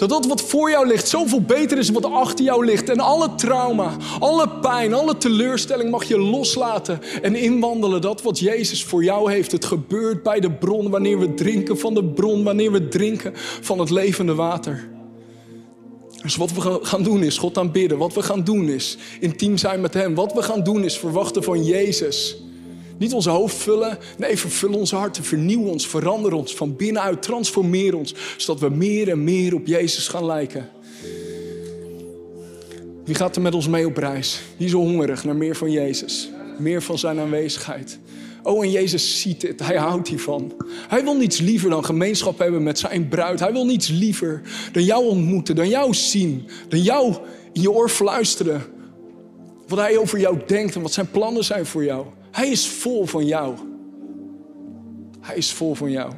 [0.08, 2.88] Dat wat voor jou ligt zoveel beter is dan wat achter jou ligt.
[2.88, 8.00] En alle trauma, alle pijn, alle teleurstelling mag je loslaten en inwandelen.
[8.00, 9.52] Dat wat Jezus voor jou heeft.
[9.52, 13.78] Het gebeurt bij de bron wanneer we drinken van de bron, wanneer we drinken van
[13.78, 14.88] het levende water.
[16.22, 17.98] Dus wat we gaan doen is God aanbidden.
[17.98, 20.14] Wat we gaan doen is intiem zijn met Hem.
[20.14, 22.43] Wat we gaan doen is verwachten van Jezus.
[22.98, 23.98] Niet ons hoofd vullen.
[24.18, 25.18] Nee, vervul ons hart.
[25.22, 25.86] Vernieuw ons.
[25.86, 27.22] Verander ons van binnenuit.
[27.22, 28.14] Transformeer ons.
[28.36, 30.68] Zodat we meer en meer op Jezus gaan lijken.
[33.04, 34.40] Wie gaat er met ons mee op reis?
[34.56, 36.30] Wie is hongerig naar meer van Jezus?
[36.58, 37.98] Meer van zijn aanwezigheid.
[38.42, 39.60] Oh, en Jezus ziet het.
[39.60, 40.52] Hij houdt hiervan.
[40.88, 43.40] Hij wil niets liever dan gemeenschap hebben met zijn bruid.
[43.40, 47.14] Hij wil niets liever dan jou ontmoeten, dan jou zien, dan jou
[47.52, 48.62] in je oor fluisteren.
[49.68, 52.06] Wat hij over jou denkt en wat zijn plannen zijn voor jou.
[52.34, 53.54] Hij is vol van jou.
[55.20, 56.12] Hij is vol van jou.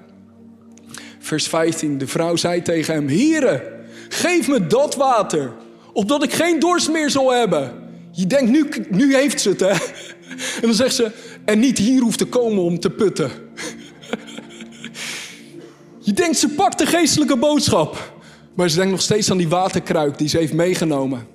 [1.18, 1.98] Vers 15.
[1.98, 5.52] De vrouw zei tegen hem: Here, geef me dat water,
[5.92, 7.72] opdat ik geen dorst meer zal hebben.
[8.11, 9.70] Je denkt, nu, nu heeft ze het, hè?
[10.61, 11.11] En dan zegt ze:
[11.44, 13.31] En niet hier hoeft te komen om te putten.
[15.98, 18.12] Je denkt, ze pakt de geestelijke boodschap.
[18.55, 21.26] Maar ze denkt nog steeds aan die waterkruik die ze heeft meegenomen.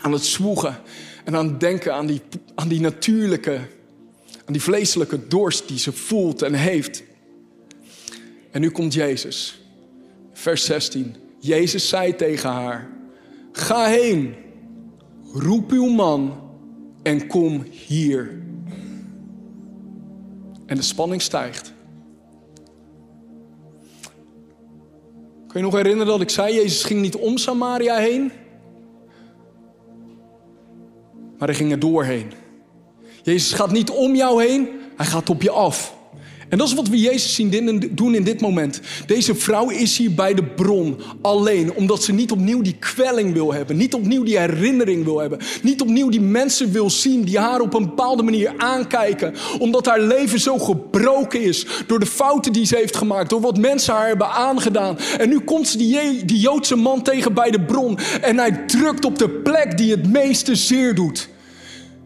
[0.00, 0.76] Aan het zwoegen
[1.24, 2.20] en aan het denken aan die,
[2.54, 3.60] aan die natuurlijke
[4.44, 7.02] aan die vleeselijke dorst die ze voelt en heeft.
[8.50, 9.60] En nu komt Jezus.
[10.32, 11.14] Vers 16.
[11.38, 12.90] Jezus zei tegen haar:
[13.52, 14.34] Ga heen,
[15.32, 16.42] roep uw man
[17.02, 18.42] en kom hier.
[20.66, 21.72] En de spanning stijgt.
[25.46, 28.32] Kun je nog herinneren dat ik zei: Jezus ging niet om Samaria heen,
[31.38, 32.32] maar hij ging er doorheen.
[33.24, 35.94] Jezus gaat niet om jou heen, hij gaat op je af.
[36.48, 38.80] En dat is wat we Jezus zien doen in dit moment.
[39.06, 43.52] Deze vrouw is hier bij de bron alleen, omdat ze niet opnieuw die kwelling wil
[43.52, 47.60] hebben, niet opnieuw die herinnering wil hebben, niet opnieuw die mensen wil zien die haar
[47.60, 52.66] op een bepaalde manier aankijken, omdat haar leven zo gebroken is door de fouten die
[52.66, 54.98] ze heeft gemaakt, door wat mensen haar hebben aangedaan.
[55.18, 59.04] En nu komt ze die, die Joodse man tegen bij de bron en hij drukt
[59.04, 61.32] op de plek die het meeste zeer doet.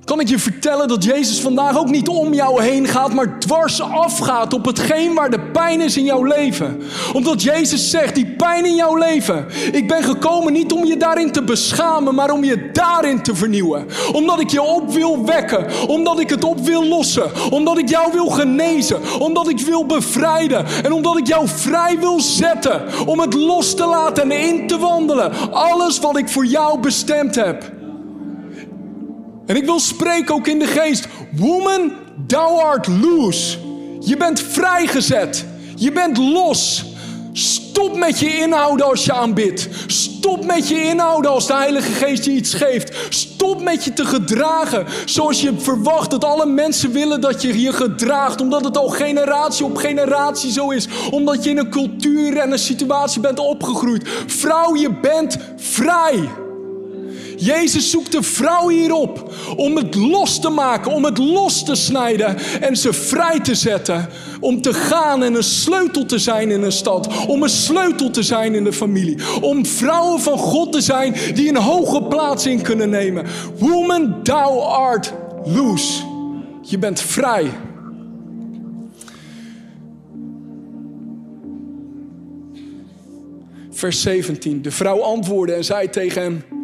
[0.09, 3.81] Kan ik je vertellen dat Jezus vandaag ook niet om jou heen gaat, maar dwars
[3.81, 6.83] afgaat op hetgeen waar de pijn is in jouw leven?
[7.13, 11.33] Omdat Jezus zegt, die pijn in jouw leven, ik ben gekomen niet om je daarin
[11.33, 13.87] te beschamen, maar om je daarin te vernieuwen.
[14.13, 18.13] Omdat ik je op wil wekken, omdat ik het op wil lossen, omdat ik jou
[18.13, 23.35] wil genezen, omdat ik wil bevrijden en omdat ik jou vrij wil zetten om het
[23.35, 25.53] los te laten en in te wandelen.
[25.53, 27.78] Alles wat ik voor jou bestemd heb.
[29.49, 31.09] En ik wil spreken ook in de geest.
[31.37, 31.93] Woman,
[32.27, 33.59] thou art loose.
[34.01, 35.45] Je bent vrijgezet.
[35.75, 36.85] Je bent los.
[37.33, 39.69] Stop met je inhouden als je aanbidt.
[39.87, 42.97] Stop met je inhouden als de Heilige Geest je iets geeft.
[43.09, 47.73] Stop met je te gedragen zoals je verwacht dat alle mensen willen dat je je
[47.73, 48.41] gedraagt.
[48.41, 50.89] Omdat het al generatie op generatie zo is.
[51.11, 54.09] Omdat je in een cultuur en een situatie bent opgegroeid.
[54.27, 56.29] Vrouw, je bent vrij.
[57.39, 62.37] Jezus zoekt de vrouw hierop om het los te maken, om het los te snijden
[62.61, 64.09] en ze vrij te zetten.
[64.41, 67.27] Om te gaan en een sleutel te zijn in een stad.
[67.27, 69.19] Om een sleutel te zijn in de familie.
[69.41, 73.27] Om vrouwen van God te zijn die een hoge plaats in kunnen nemen.
[73.59, 75.13] Woman, thou art
[75.45, 76.03] loose.
[76.63, 77.51] Je bent vrij.
[83.71, 84.63] Vers 17.
[84.63, 86.58] De vrouw antwoordde en zei tegen hem.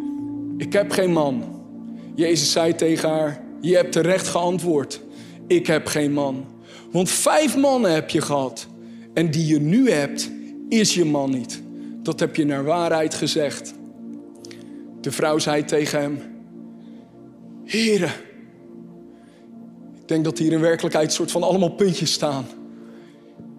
[0.57, 1.63] Ik heb geen man.
[2.15, 5.01] Jezus zei tegen haar: Je hebt terecht geantwoord.
[5.47, 6.45] Ik heb geen man.
[6.91, 8.67] Want vijf mannen heb je gehad.
[9.13, 10.31] En die je nu hebt,
[10.69, 11.61] is je man niet.
[12.03, 13.73] Dat heb je naar waarheid gezegd.
[15.01, 16.19] De vrouw zei tegen hem:
[17.63, 18.11] Heren,
[20.01, 22.45] ik denk dat hier in werkelijkheid een soort van allemaal puntjes staan.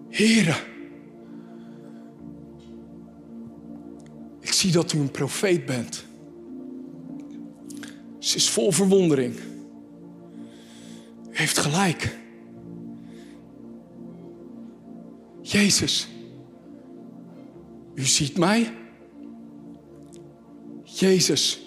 [0.09, 0.55] Heren,
[4.39, 6.06] ik zie dat u een profeet bent.
[8.27, 9.35] Ze is vol verwondering.
[11.29, 12.17] Heeft gelijk.
[15.41, 16.07] Jezus,
[17.93, 18.73] u ziet mij.
[20.83, 21.61] Jezus,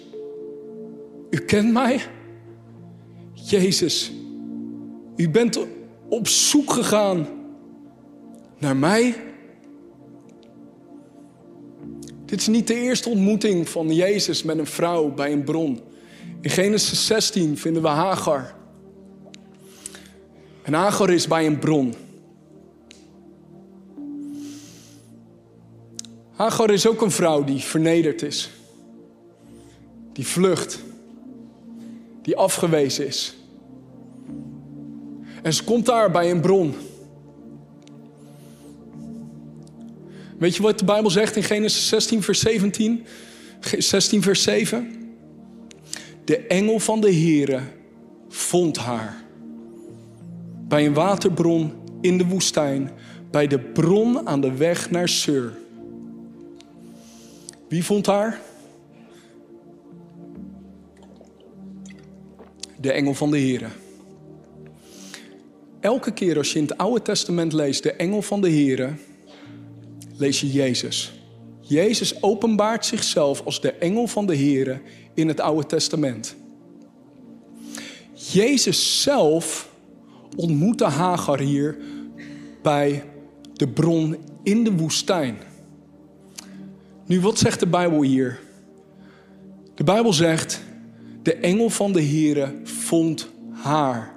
[1.29, 2.01] u kent mij.
[3.33, 4.11] Jezus,
[5.15, 5.59] u bent
[6.09, 7.27] op zoek gegaan
[8.59, 9.15] naar mij.
[12.25, 15.90] Dit is niet de eerste ontmoeting van Jezus met een vrouw bij een bron.
[16.41, 18.53] In Genesis 16 vinden we Hagar.
[20.61, 21.93] En Hagar is bij een bron.
[26.31, 28.49] Hagar is ook een vrouw die vernederd is.
[30.13, 30.79] Die vlucht.
[32.21, 33.35] Die afgewezen is.
[35.41, 36.75] En ze komt daar bij een bron.
[40.37, 43.05] Weet je wat de Bijbel zegt in Genesis 16, vers 17?
[43.77, 45.00] 16, vers 7.
[46.31, 47.59] De engel van de Heere
[48.27, 49.23] vond haar.
[50.67, 52.91] Bij een waterbron in de woestijn.
[53.31, 55.57] Bij de bron aan de weg naar Sur.
[57.67, 58.41] Wie vond haar?
[62.79, 63.67] De engel van de Heere.
[65.79, 68.93] Elke keer als je in het Oude Testament leest de engel van de Heere,
[70.17, 71.20] lees je Jezus.
[71.71, 74.81] Jezus openbaart zichzelf als de engel van de Heere
[75.13, 76.35] in het Oude Testament.
[78.13, 79.69] Jezus zelf
[80.35, 81.77] ontmoette Hagar hier
[82.61, 83.03] bij
[83.53, 85.37] de bron in de woestijn.
[87.05, 88.39] Nu, wat zegt de Bijbel hier?
[89.75, 90.61] De Bijbel zegt,
[91.23, 94.15] de engel van de Heere vond haar.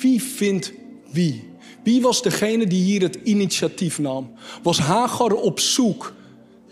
[0.00, 0.72] Wie vindt
[1.10, 1.48] wie?
[1.82, 4.32] Wie was degene die hier het initiatief nam?
[4.62, 6.14] Was Hagar op zoek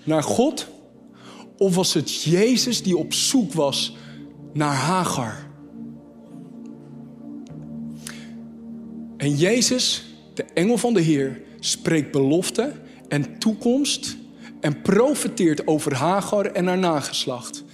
[0.05, 0.69] naar God?
[1.59, 3.97] Of was het Jezus die op zoek was
[4.53, 5.47] naar Hagar?
[9.17, 12.73] En Jezus, de engel van de Heer, spreekt belofte
[13.09, 14.17] en toekomst
[14.61, 17.65] en profeteert over Hagar en haar nageslacht.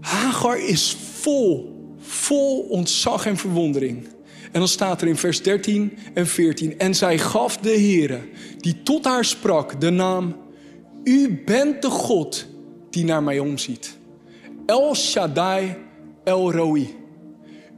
[0.00, 4.06] Hagar is vol, vol ontzag en verwondering.
[4.52, 6.78] En dan staat er in vers 13 en 14.
[6.78, 8.20] En zij gaf de Heere,
[8.58, 10.36] die tot haar sprak, de naam:
[11.06, 12.46] U bent de God
[12.90, 13.96] die naar mij omziet.
[14.66, 15.76] El Shaddai
[16.24, 16.94] El Roi.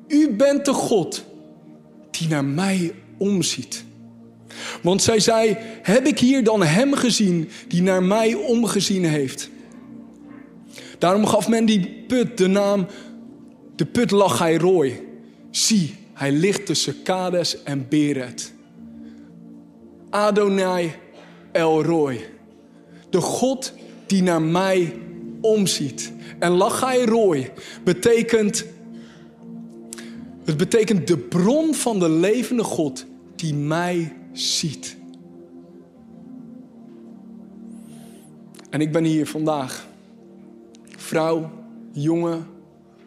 [0.06, 1.24] U bent de God
[2.10, 3.84] die naar mij omziet.
[4.82, 9.50] Want zij zei: Heb ik hier dan hem gezien die naar mij omgezien heeft?
[10.98, 12.86] Daarom gaf men die put de naam,
[13.76, 15.00] de put Lachai Rooi.
[15.50, 18.52] Zie, hij ligt tussen Kades en Beret.
[20.10, 20.92] Adonai
[21.52, 22.36] El Roy.
[23.10, 23.72] De God
[24.06, 24.94] die naar mij
[25.40, 26.12] omziet.
[26.38, 27.52] En Lachai Roy
[27.84, 28.66] betekent...
[30.44, 34.96] Het betekent de bron van de levende God die mij ziet.
[38.70, 39.86] En ik ben hier vandaag.
[40.96, 41.50] Vrouw,
[41.92, 42.46] jongen,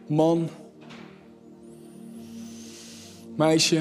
[0.08, 0.50] man
[3.36, 3.78] Meisje,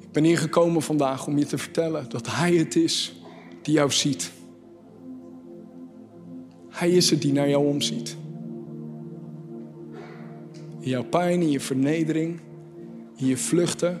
[0.00, 3.12] ik ben hier gekomen vandaag om je te vertellen dat Hij het is
[3.62, 4.32] die jou ziet.
[6.78, 8.16] Hij is het die naar jou omziet.
[10.80, 12.40] In jouw pijn, in je vernedering,
[13.16, 14.00] in je vluchten,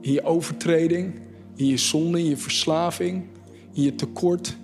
[0.00, 1.20] in je overtreding,
[1.54, 3.24] in je zonde, in je verslaving,
[3.72, 4.56] in je tekort.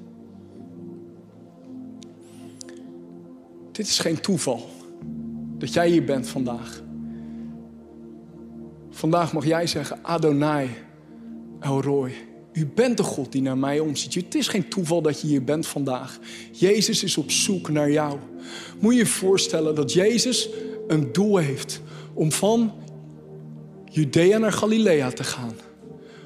[3.72, 4.66] Dit is geen toeval
[5.58, 6.82] dat jij hier bent vandaag.
[8.90, 10.68] Vandaag mag jij zeggen, Adonai,
[11.60, 12.29] Elroy.
[12.52, 14.14] U bent de God die naar mij omziet.
[14.14, 16.18] Het is geen toeval dat je hier bent vandaag.
[16.52, 18.18] Jezus is op zoek naar jou.
[18.78, 20.48] Moet je je voorstellen dat Jezus
[20.88, 21.80] een doel heeft
[22.14, 22.72] om van
[23.84, 25.54] Judea naar Galilea te gaan.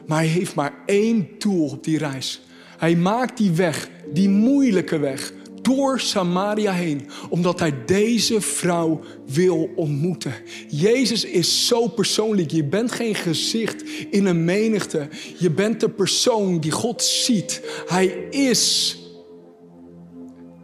[0.07, 2.40] Maar hij heeft maar één doel op die reis.
[2.78, 5.32] Hij maakt die weg, die moeilijke weg,
[5.64, 10.34] door Samaria heen, omdat hij deze vrouw wil ontmoeten.
[10.68, 12.50] Jezus is zo persoonlijk.
[12.50, 15.08] Je bent geen gezicht in een menigte.
[15.38, 17.62] Je bent de persoon die God ziet.
[17.86, 18.96] Hij is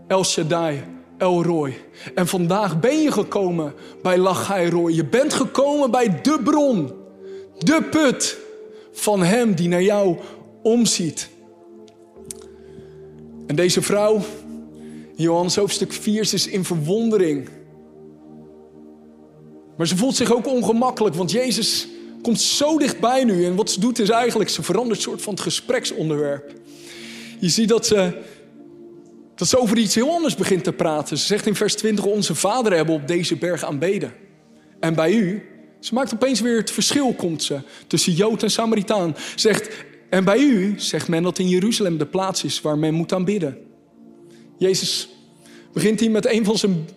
[0.06, 0.82] El Shaddai,
[1.18, 1.78] El Roy.
[2.14, 4.92] En vandaag ben je gekomen bij Lachai Roy.
[4.92, 6.92] Je bent gekomen bij de bron,
[7.58, 8.38] de put,
[8.92, 10.16] van Hem die naar jou
[10.62, 11.28] omziet.
[13.46, 14.20] En deze vrouw,
[15.20, 17.48] Johannes hoofdstuk 4, ze is in verwondering.
[19.76, 21.88] Maar ze voelt zich ook ongemakkelijk, want Jezus
[22.22, 23.44] komt zo dichtbij nu.
[23.44, 26.52] En wat ze doet is eigenlijk, ze verandert soort van het gespreksonderwerp.
[27.38, 28.18] Je ziet dat ze,
[29.34, 31.18] dat over iets heel anders begint te praten.
[31.18, 34.12] Ze zegt in vers 20, onze vader hebben op deze berg aanbeden.
[34.80, 35.42] En bij u,
[35.80, 39.16] ze maakt opeens weer het verschil, komt ze, tussen Jood en Samaritaan.
[39.36, 43.12] Zegt, en bij u zegt men dat in Jeruzalem de plaats is waar men moet
[43.12, 43.69] aanbidden.
[44.60, 45.08] Jezus.
[45.72, 46.88] Begint hier met een van zijn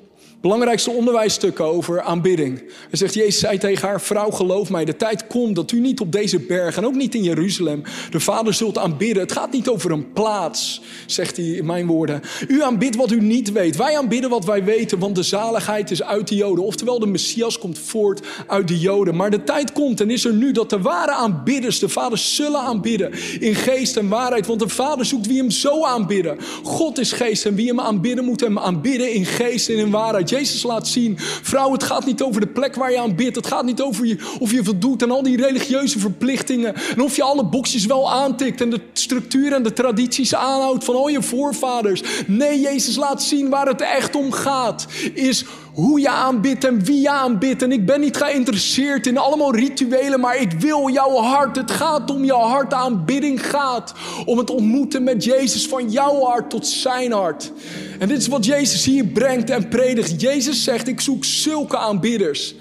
[0.43, 2.57] belangrijkste onderwijsstukken over aanbidding.
[2.89, 5.99] Hij zegt, Jezus zei tegen haar, vrouw geloof mij, de tijd komt dat u niet
[5.99, 9.23] op deze berg en ook niet in Jeruzalem de Vader zult aanbidden.
[9.23, 12.21] Het gaat niet over een plaats, zegt hij in mijn woorden.
[12.47, 13.75] U aanbidt wat u niet weet.
[13.75, 16.63] Wij aanbidden wat wij weten, want de zaligheid is uit de Joden.
[16.63, 19.15] Oftewel, de Messias komt voort uit de Joden.
[19.15, 22.59] Maar de tijd komt en is er nu dat de ware aanbidders de Vader zullen
[22.59, 24.47] aanbidden in geest en waarheid.
[24.47, 26.37] Want de Vader zoekt wie hem zo aanbidden.
[26.63, 30.31] God is geest en wie hem aanbidden moet hem aanbidden in geest en in waarheid.
[30.34, 31.15] Jezus laat zien.
[31.41, 33.36] Vrouw, het gaat niet over de plek waar je aan bidt.
[33.36, 36.75] Het gaat niet over je, of je voldoet aan al die religieuze verplichtingen.
[36.75, 40.95] En of je alle boxjes wel aantikt en de structuur en de tradities aanhoudt van
[40.95, 42.01] al je voorvaders.
[42.27, 44.86] Nee, Jezus laat zien waar het echt om gaat.
[45.13, 47.61] Is hoe je aanbidt en wie je aanbidt.
[47.61, 51.55] En ik ben niet geïnteresseerd in allemaal rituelen, maar ik wil jouw hart.
[51.55, 52.74] Het gaat om jouw hart.
[52.74, 53.93] Aanbidding gaat
[54.26, 57.51] om het ontmoeten met Jezus van jouw hart tot zijn hart.
[57.99, 60.21] En dit is wat Jezus hier brengt en predikt.
[60.21, 62.55] Jezus zegt: Ik zoek zulke aanbidders.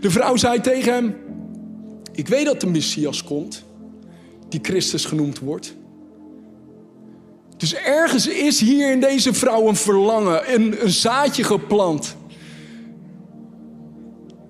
[0.00, 1.16] De vrouw zei tegen hem:
[2.12, 3.64] Ik weet dat de Messias komt,
[4.48, 5.74] die Christus genoemd wordt.
[7.56, 12.16] Dus ergens is hier in deze vrouw een verlangen, een, een zaadje geplant.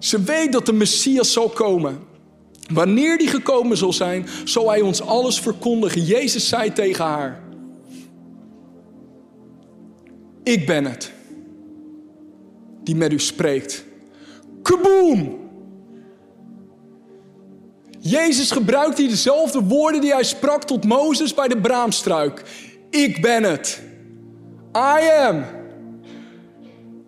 [0.07, 1.99] Ze weet dat de Messias zal komen.
[2.73, 6.05] Wanneer die gekomen zal zijn, zal hij ons alles verkondigen.
[6.05, 7.43] Jezus zei tegen haar:
[10.43, 11.13] Ik ben het
[12.83, 13.85] die met u spreekt.
[14.63, 15.39] Kaboom!
[18.01, 22.43] Jezus gebruikt hier dezelfde woorden die hij sprak tot Mozes bij de braamstruik.
[22.91, 23.83] Ik ben het.
[24.77, 25.45] I am.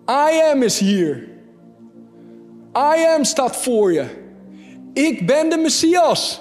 [0.09, 1.28] I am is hier.
[2.79, 4.07] I am staat voor je.
[4.93, 6.41] Ik ben de Messias.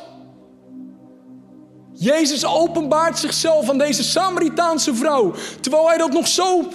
[1.94, 6.68] Jezus openbaart zichzelf aan deze Samaritaanse vrouw, terwijl hij dat nog zo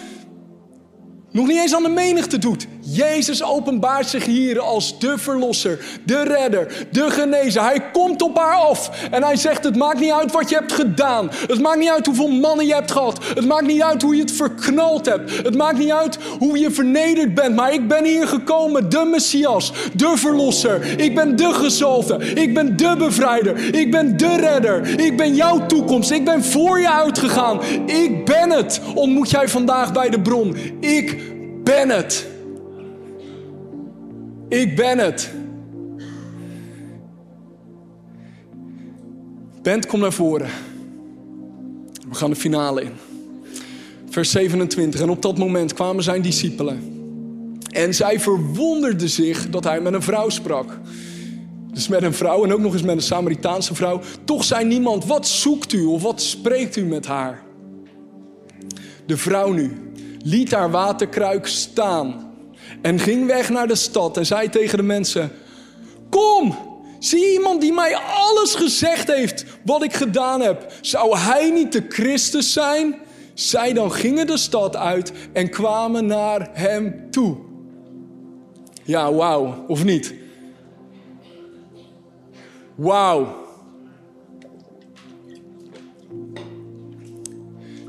[1.30, 2.66] nog niet eens aan de menigte doet.
[2.84, 7.62] Jezus openbaart zich hier als de verlosser, de redder, de genezer.
[7.62, 10.72] Hij komt op haar af en hij zegt: Het maakt niet uit wat je hebt
[10.72, 11.30] gedaan.
[11.46, 13.18] Het maakt niet uit hoeveel mannen je hebt gehad.
[13.34, 15.36] Het maakt niet uit hoe je het verknald hebt.
[15.36, 17.54] Het maakt niet uit hoe je vernederd bent.
[17.54, 21.00] Maar ik ben hier gekomen, de Messias, de verlosser.
[21.00, 22.18] Ik ben de gezalfde.
[22.34, 23.74] Ik ben de bevrijder.
[23.74, 25.00] Ik ben de redder.
[25.00, 26.10] Ik ben jouw toekomst.
[26.10, 27.60] Ik ben voor je uitgegaan.
[27.86, 28.80] Ik ben het.
[28.94, 30.56] Ontmoet jij vandaag bij de bron.
[30.80, 31.18] Ik
[31.64, 32.31] ben het.
[34.52, 35.30] Ik ben het.
[39.62, 40.48] Bent, kom naar voren.
[42.08, 42.92] We gaan de finale in.
[44.08, 45.00] Vers 27.
[45.00, 46.82] En op dat moment kwamen zijn discipelen.
[47.70, 50.78] En zij verwonderden zich dat hij met een vrouw sprak.
[51.72, 54.00] Dus met een vrouw en ook nog eens met een Samaritaanse vrouw.
[54.24, 57.42] Toch zei niemand, wat zoekt u of wat spreekt u met haar?
[59.06, 59.92] De vrouw nu
[60.22, 62.31] liet haar waterkruik staan
[62.82, 65.32] en ging weg naar de stad en zei tegen de mensen:
[66.10, 66.56] Kom,
[66.98, 70.72] zie iemand die mij alles gezegd heeft wat ik gedaan heb.
[70.80, 72.94] Zou hij niet de Christus zijn?
[73.34, 77.36] Zij dan gingen de stad uit en kwamen naar hem toe.
[78.82, 80.14] Ja, wauw, of niet?
[82.74, 83.40] Wauw.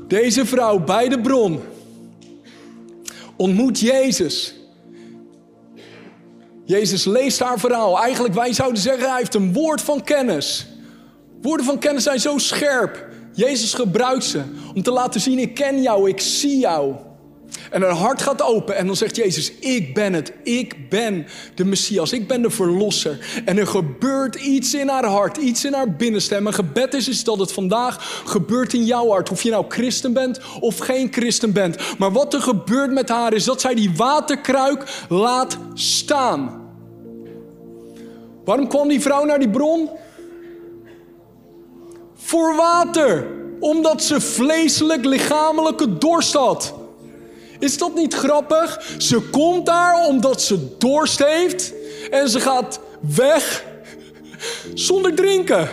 [0.08, 1.60] Deze vrouw bij de bron
[3.36, 4.54] ontmoet Jezus.
[6.64, 8.00] Jezus leest haar verhaal.
[8.00, 10.66] Eigenlijk, wij zouden zeggen, hij heeft een woord van kennis.
[11.42, 13.06] Woorden van kennis zijn zo scherp.
[13.32, 14.42] Jezus gebruikt ze
[14.74, 16.94] om te laten zien, ik ken jou, ik zie jou.
[17.70, 21.64] En haar hart gaat open en dan zegt Jezus, ik ben het, ik ben de
[21.64, 23.42] Messias, ik ben de Verlosser.
[23.44, 26.34] En er gebeurt iets in haar hart, iets in haar binnenste.
[26.34, 29.30] En mijn gebed is, is dat het vandaag gebeurt in jouw hart.
[29.30, 31.98] Of je nou christen bent of geen christen bent.
[31.98, 36.62] Maar wat er gebeurt met haar is dat zij die waterkruik laat staan.
[38.44, 39.90] Waarom kwam die vrouw naar die bron?
[42.14, 43.26] Voor water.
[43.60, 46.74] Omdat ze vleeselijk, lichamelijke dorst had.
[47.58, 48.94] Is dat niet grappig?
[48.98, 51.72] Ze komt daar omdat ze dorst heeft
[52.10, 53.64] en ze gaat weg
[54.74, 55.68] zonder drinken.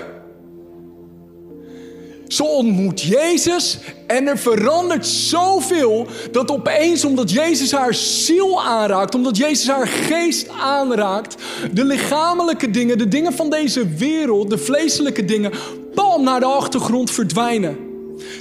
[2.28, 3.78] Ze ontmoet Jezus
[4.08, 10.50] en er verandert zoveel dat opeens, omdat Jezus haar ziel aanraakt, omdat Jezus haar geest
[10.50, 11.36] aanraakt,
[11.72, 15.52] de lichamelijke dingen, de dingen van deze wereld, de vleeselijke dingen,
[15.94, 17.78] bam naar de achtergrond verdwijnen.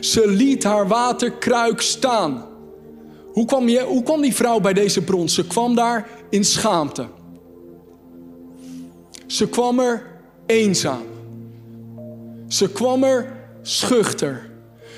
[0.00, 2.49] Ze liet haar waterkruik staan.
[3.32, 5.28] Hoe kwam, je, hoe kwam die vrouw bij deze bron?
[5.28, 7.06] Ze kwam daar in schaamte.
[9.26, 10.06] Ze kwam er
[10.46, 11.02] eenzaam.
[12.48, 14.50] Ze kwam er schuchter.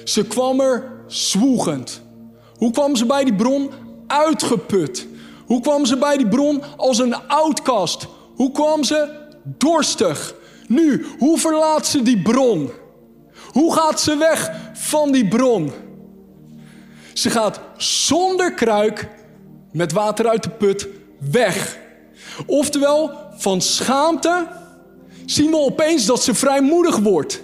[0.05, 2.03] Ze kwam er zwoegend.
[2.57, 3.71] Hoe kwam ze bij die bron?
[4.07, 5.07] Uitgeput.
[5.47, 8.07] Hoe kwam ze bij die bron als een outcast?
[8.35, 9.09] Hoe kwam ze
[9.45, 10.35] dorstig?
[10.69, 12.71] Nu, hoe verlaat ze die bron?
[13.53, 15.73] Hoe gaat ze weg van die bron?
[17.13, 19.09] Ze gaat zonder kruik
[19.73, 20.89] met water uit de put
[21.31, 21.79] weg.
[22.47, 24.47] Oftewel, van schaamte
[25.27, 27.43] zien we opeens dat ze vrijmoedig wordt.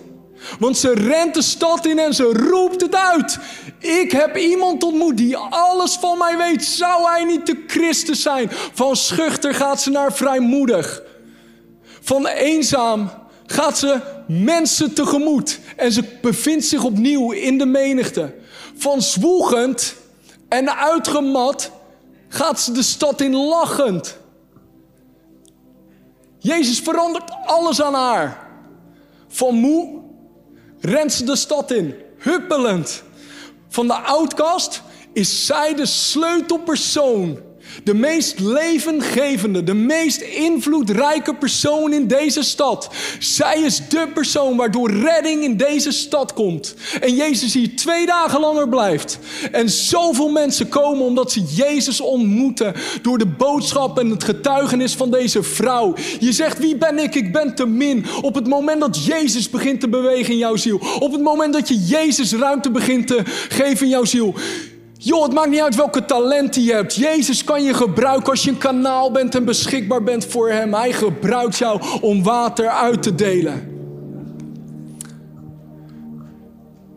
[0.58, 3.38] Want ze rent de stad in en ze roept het uit.
[3.78, 6.64] Ik heb iemand ontmoet die alles van mij weet.
[6.64, 8.50] Zou hij niet de Christus zijn?
[8.72, 11.02] Van schuchter gaat ze naar vrijmoedig.
[12.00, 13.10] Van eenzaam
[13.46, 15.60] gaat ze mensen tegemoet.
[15.76, 18.34] En ze bevindt zich opnieuw in de menigte.
[18.76, 19.94] Van zwoegend
[20.48, 21.70] en uitgemat
[22.28, 24.18] gaat ze de stad in lachend.
[26.38, 28.48] Jezus verandert alles aan haar.
[29.28, 30.00] Van moe
[30.80, 33.02] rent ze de stad in, huppelend.
[33.68, 34.82] Van de outcast
[35.12, 37.38] is zij de sleutelpersoon
[37.84, 42.90] de meest levengevende, de meest invloedrijke persoon in deze stad.
[43.18, 46.74] Zij is de persoon waardoor redding in deze stad komt.
[47.00, 49.18] En Jezus hier twee dagen langer blijft.
[49.52, 55.10] En zoveel mensen komen omdat ze Jezus ontmoeten door de boodschap en het getuigenis van
[55.10, 55.94] deze vrouw.
[56.20, 57.14] Je zegt, wie ben ik?
[57.14, 58.04] Ik ben te min.
[58.20, 60.80] Op het moment dat Jezus begint te bewegen in jouw ziel.
[60.98, 64.34] Op het moment dat je Jezus ruimte begint te geven in jouw ziel
[65.00, 66.94] Joh, het maakt niet uit welke talenten je hebt.
[66.94, 70.74] Jezus kan je gebruiken als je een kanaal bent en beschikbaar bent voor Hem.
[70.74, 73.76] Hij gebruikt jou om water uit te delen.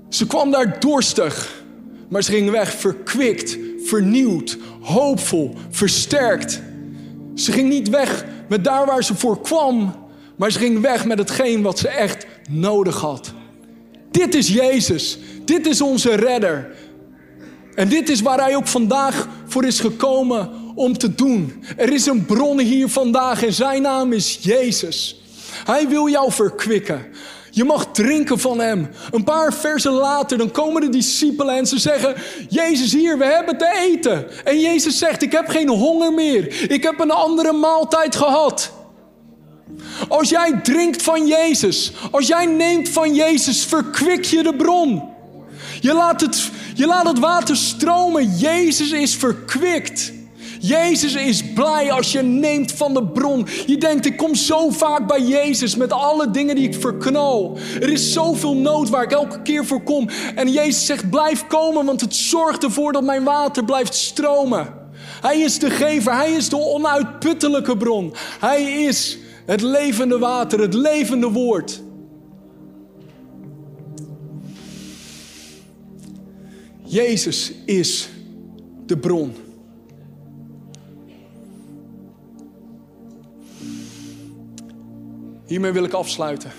[0.09, 1.63] Ze kwam daar dorstig,
[2.09, 6.61] maar ze ging weg verkwikt, vernieuwd, hoopvol, versterkt.
[7.35, 9.95] Ze ging niet weg met daar waar ze voor kwam,
[10.35, 13.33] maar ze ging weg met hetgeen wat ze echt nodig had.
[14.11, 15.17] Dit is Jezus.
[15.45, 16.71] Dit is onze redder.
[17.81, 21.63] En dit is waar hij ook vandaag voor is gekomen om te doen.
[21.77, 25.21] Er is een bron hier vandaag en zijn naam is Jezus.
[25.65, 27.05] Hij wil jou verkwikken.
[27.51, 28.89] Je mag drinken van hem.
[29.11, 32.15] Een paar versen later, dan komen de discipelen en ze zeggen:
[32.49, 34.45] Jezus, hier, we hebben te eten.
[34.45, 36.71] En Jezus zegt: Ik heb geen honger meer.
[36.71, 38.71] Ik heb een andere maaltijd gehad.
[40.07, 45.10] Als jij drinkt van Jezus, als jij neemt van Jezus, verkwik je de bron.
[45.81, 48.37] Je laat het, je laat het water stromen.
[48.37, 50.13] Jezus is verkwikt.
[50.59, 53.47] Jezus is blij als je neemt van de bron.
[53.65, 57.57] Je denkt, ik kom zo vaak bij Jezus met alle dingen die ik verknal.
[57.79, 60.09] Er is zoveel nood waar ik elke keer voor kom.
[60.35, 64.73] En Jezus zegt, blijf komen, want het zorgt ervoor dat mijn water blijft stromen.
[65.21, 68.13] Hij is de gever, hij is de onuitputtelijke bron.
[68.39, 71.81] Hij is het levende water, het levende woord.
[76.91, 78.09] Jezus is
[78.85, 79.33] de bron.
[85.45, 86.51] Hiermee wil ik afsluiten.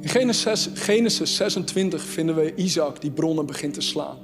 [0.00, 4.18] In Genesis, Genesis 26 vinden we Isaac die bronnen begint te slaan.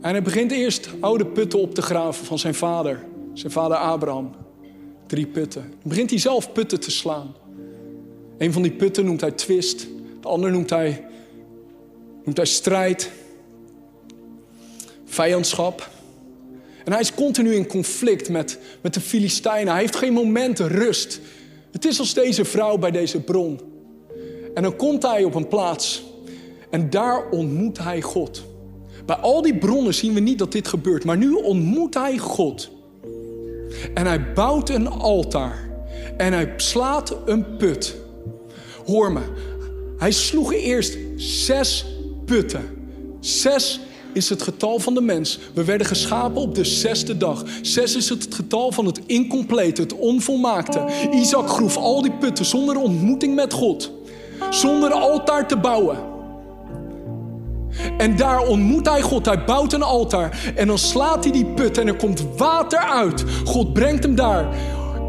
[0.00, 4.30] En hij begint eerst oude putten op te graven van zijn vader, zijn vader Abraham.
[5.06, 5.62] Drie putten.
[5.62, 7.34] Dan begint hij zelf putten te slaan.
[8.38, 9.86] Een van die putten noemt hij twist,
[10.20, 11.08] de ander noemt hij
[12.24, 13.10] noemt hij strijd,
[15.04, 15.90] vijandschap.
[16.84, 19.72] En hij is continu in conflict met, met de Filistijnen.
[19.72, 21.20] Hij heeft geen momenten rust.
[21.72, 23.60] Het is als deze vrouw bij deze bron.
[24.54, 26.04] En dan komt hij op een plaats
[26.70, 28.44] en daar ontmoet hij God.
[29.06, 32.70] Bij al die bronnen zien we niet dat dit gebeurt, maar nu ontmoet hij God.
[33.94, 35.70] En hij bouwt een altaar
[36.16, 37.96] en hij slaat een put.
[38.86, 39.20] Hoor me,
[39.96, 41.86] hij sloeg eerst zes
[42.30, 42.64] putten.
[43.20, 43.80] Zes
[44.12, 45.38] is het getal van de mens.
[45.54, 47.44] We werden geschapen op de zesde dag.
[47.62, 50.84] Zes is het getal van het incomplete, het onvolmaakte.
[51.12, 53.92] Isaac groef al die putten zonder ontmoeting met God.
[54.50, 55.96] Zonder altaar te bouwen.
[57.98, 59.26] En daar ontmoet hij God.
[59.26, 60.52] Hij bouwt een altaar.
[60.54, 63.24] En dan slaat hij die put en er komt water uit.
[63.44, 64.48] God brengt hem daar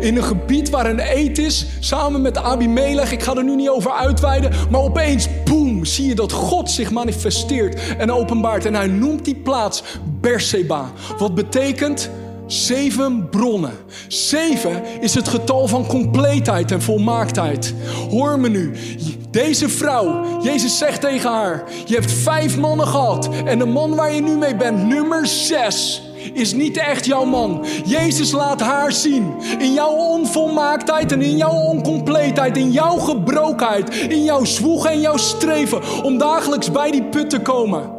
[0.01, 3.11] in een gebied waar een eet is, samen met Abimelech.
[3.11, 6.91] Ik ga er nu niet over uitweiden, maar opeens, boem, zie je dat God zich
[6.91, 8.65] manifesteert en openbaart.
[8.65, 9.83] En hij noemt die plaats
[10.21, 12.09] Berseba, wat betekent
[12.51, 13.73] Zeven bronnen.
[14.07, 17.73] Zeven is het getal van compleetheid en volmaaktheid.
[18.09, 18.71] Hoor me nu.
[19.29, 23.29] Deze vrouw, Jezus zegt tegen haar: Je hebt vijf mannen gehad.
[23.45, 26.01] En de man waar je nu mee bent, nummer zes,
[26.33, 27.65] is niet echt jouw man.
[27.85, 29.33] Jezus laat haar zien.
[29.59, 35.17] In jouw onvolmaaktheid en in jouw oncompleetheid, in jouw gebrokenheid, in jouw zwoeg en jouw
[35.17, 37.89] streven om dagelijks bij die put te komen.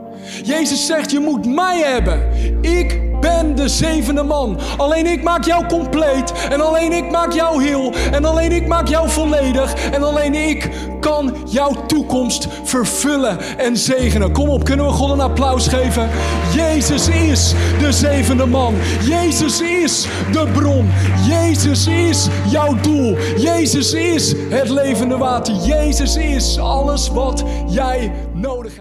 [0.42, 2.28] Jezus zegt: Je moet mij hebben.
[2.60, 4.58] Ik ben de zevende man.
[4.76, 6.32] Alleen ik maak jou compleet.
[6.50, 7.92] En alleen ik maak jou heel.
[8.12, 9.90] En alleen ik maak jou volledig.
[9.90, 10.70] En alleen ik
[11.00, 14.32] kan jouw toekomst vervullen en zegenen.
[14.32, 16.08] Kom op, kunnen we God een applaus geven?
[16.54, 18.74] Jezus is de zevende man.
[19.00, 20.90] Jezus is de bron.
[21.28, 23.16] Jezus is jouw doel.
[23.36, 25.54] Jezus is het levende water.
[25.54, 28.80] Jezus is alles wat jij nodig hebt.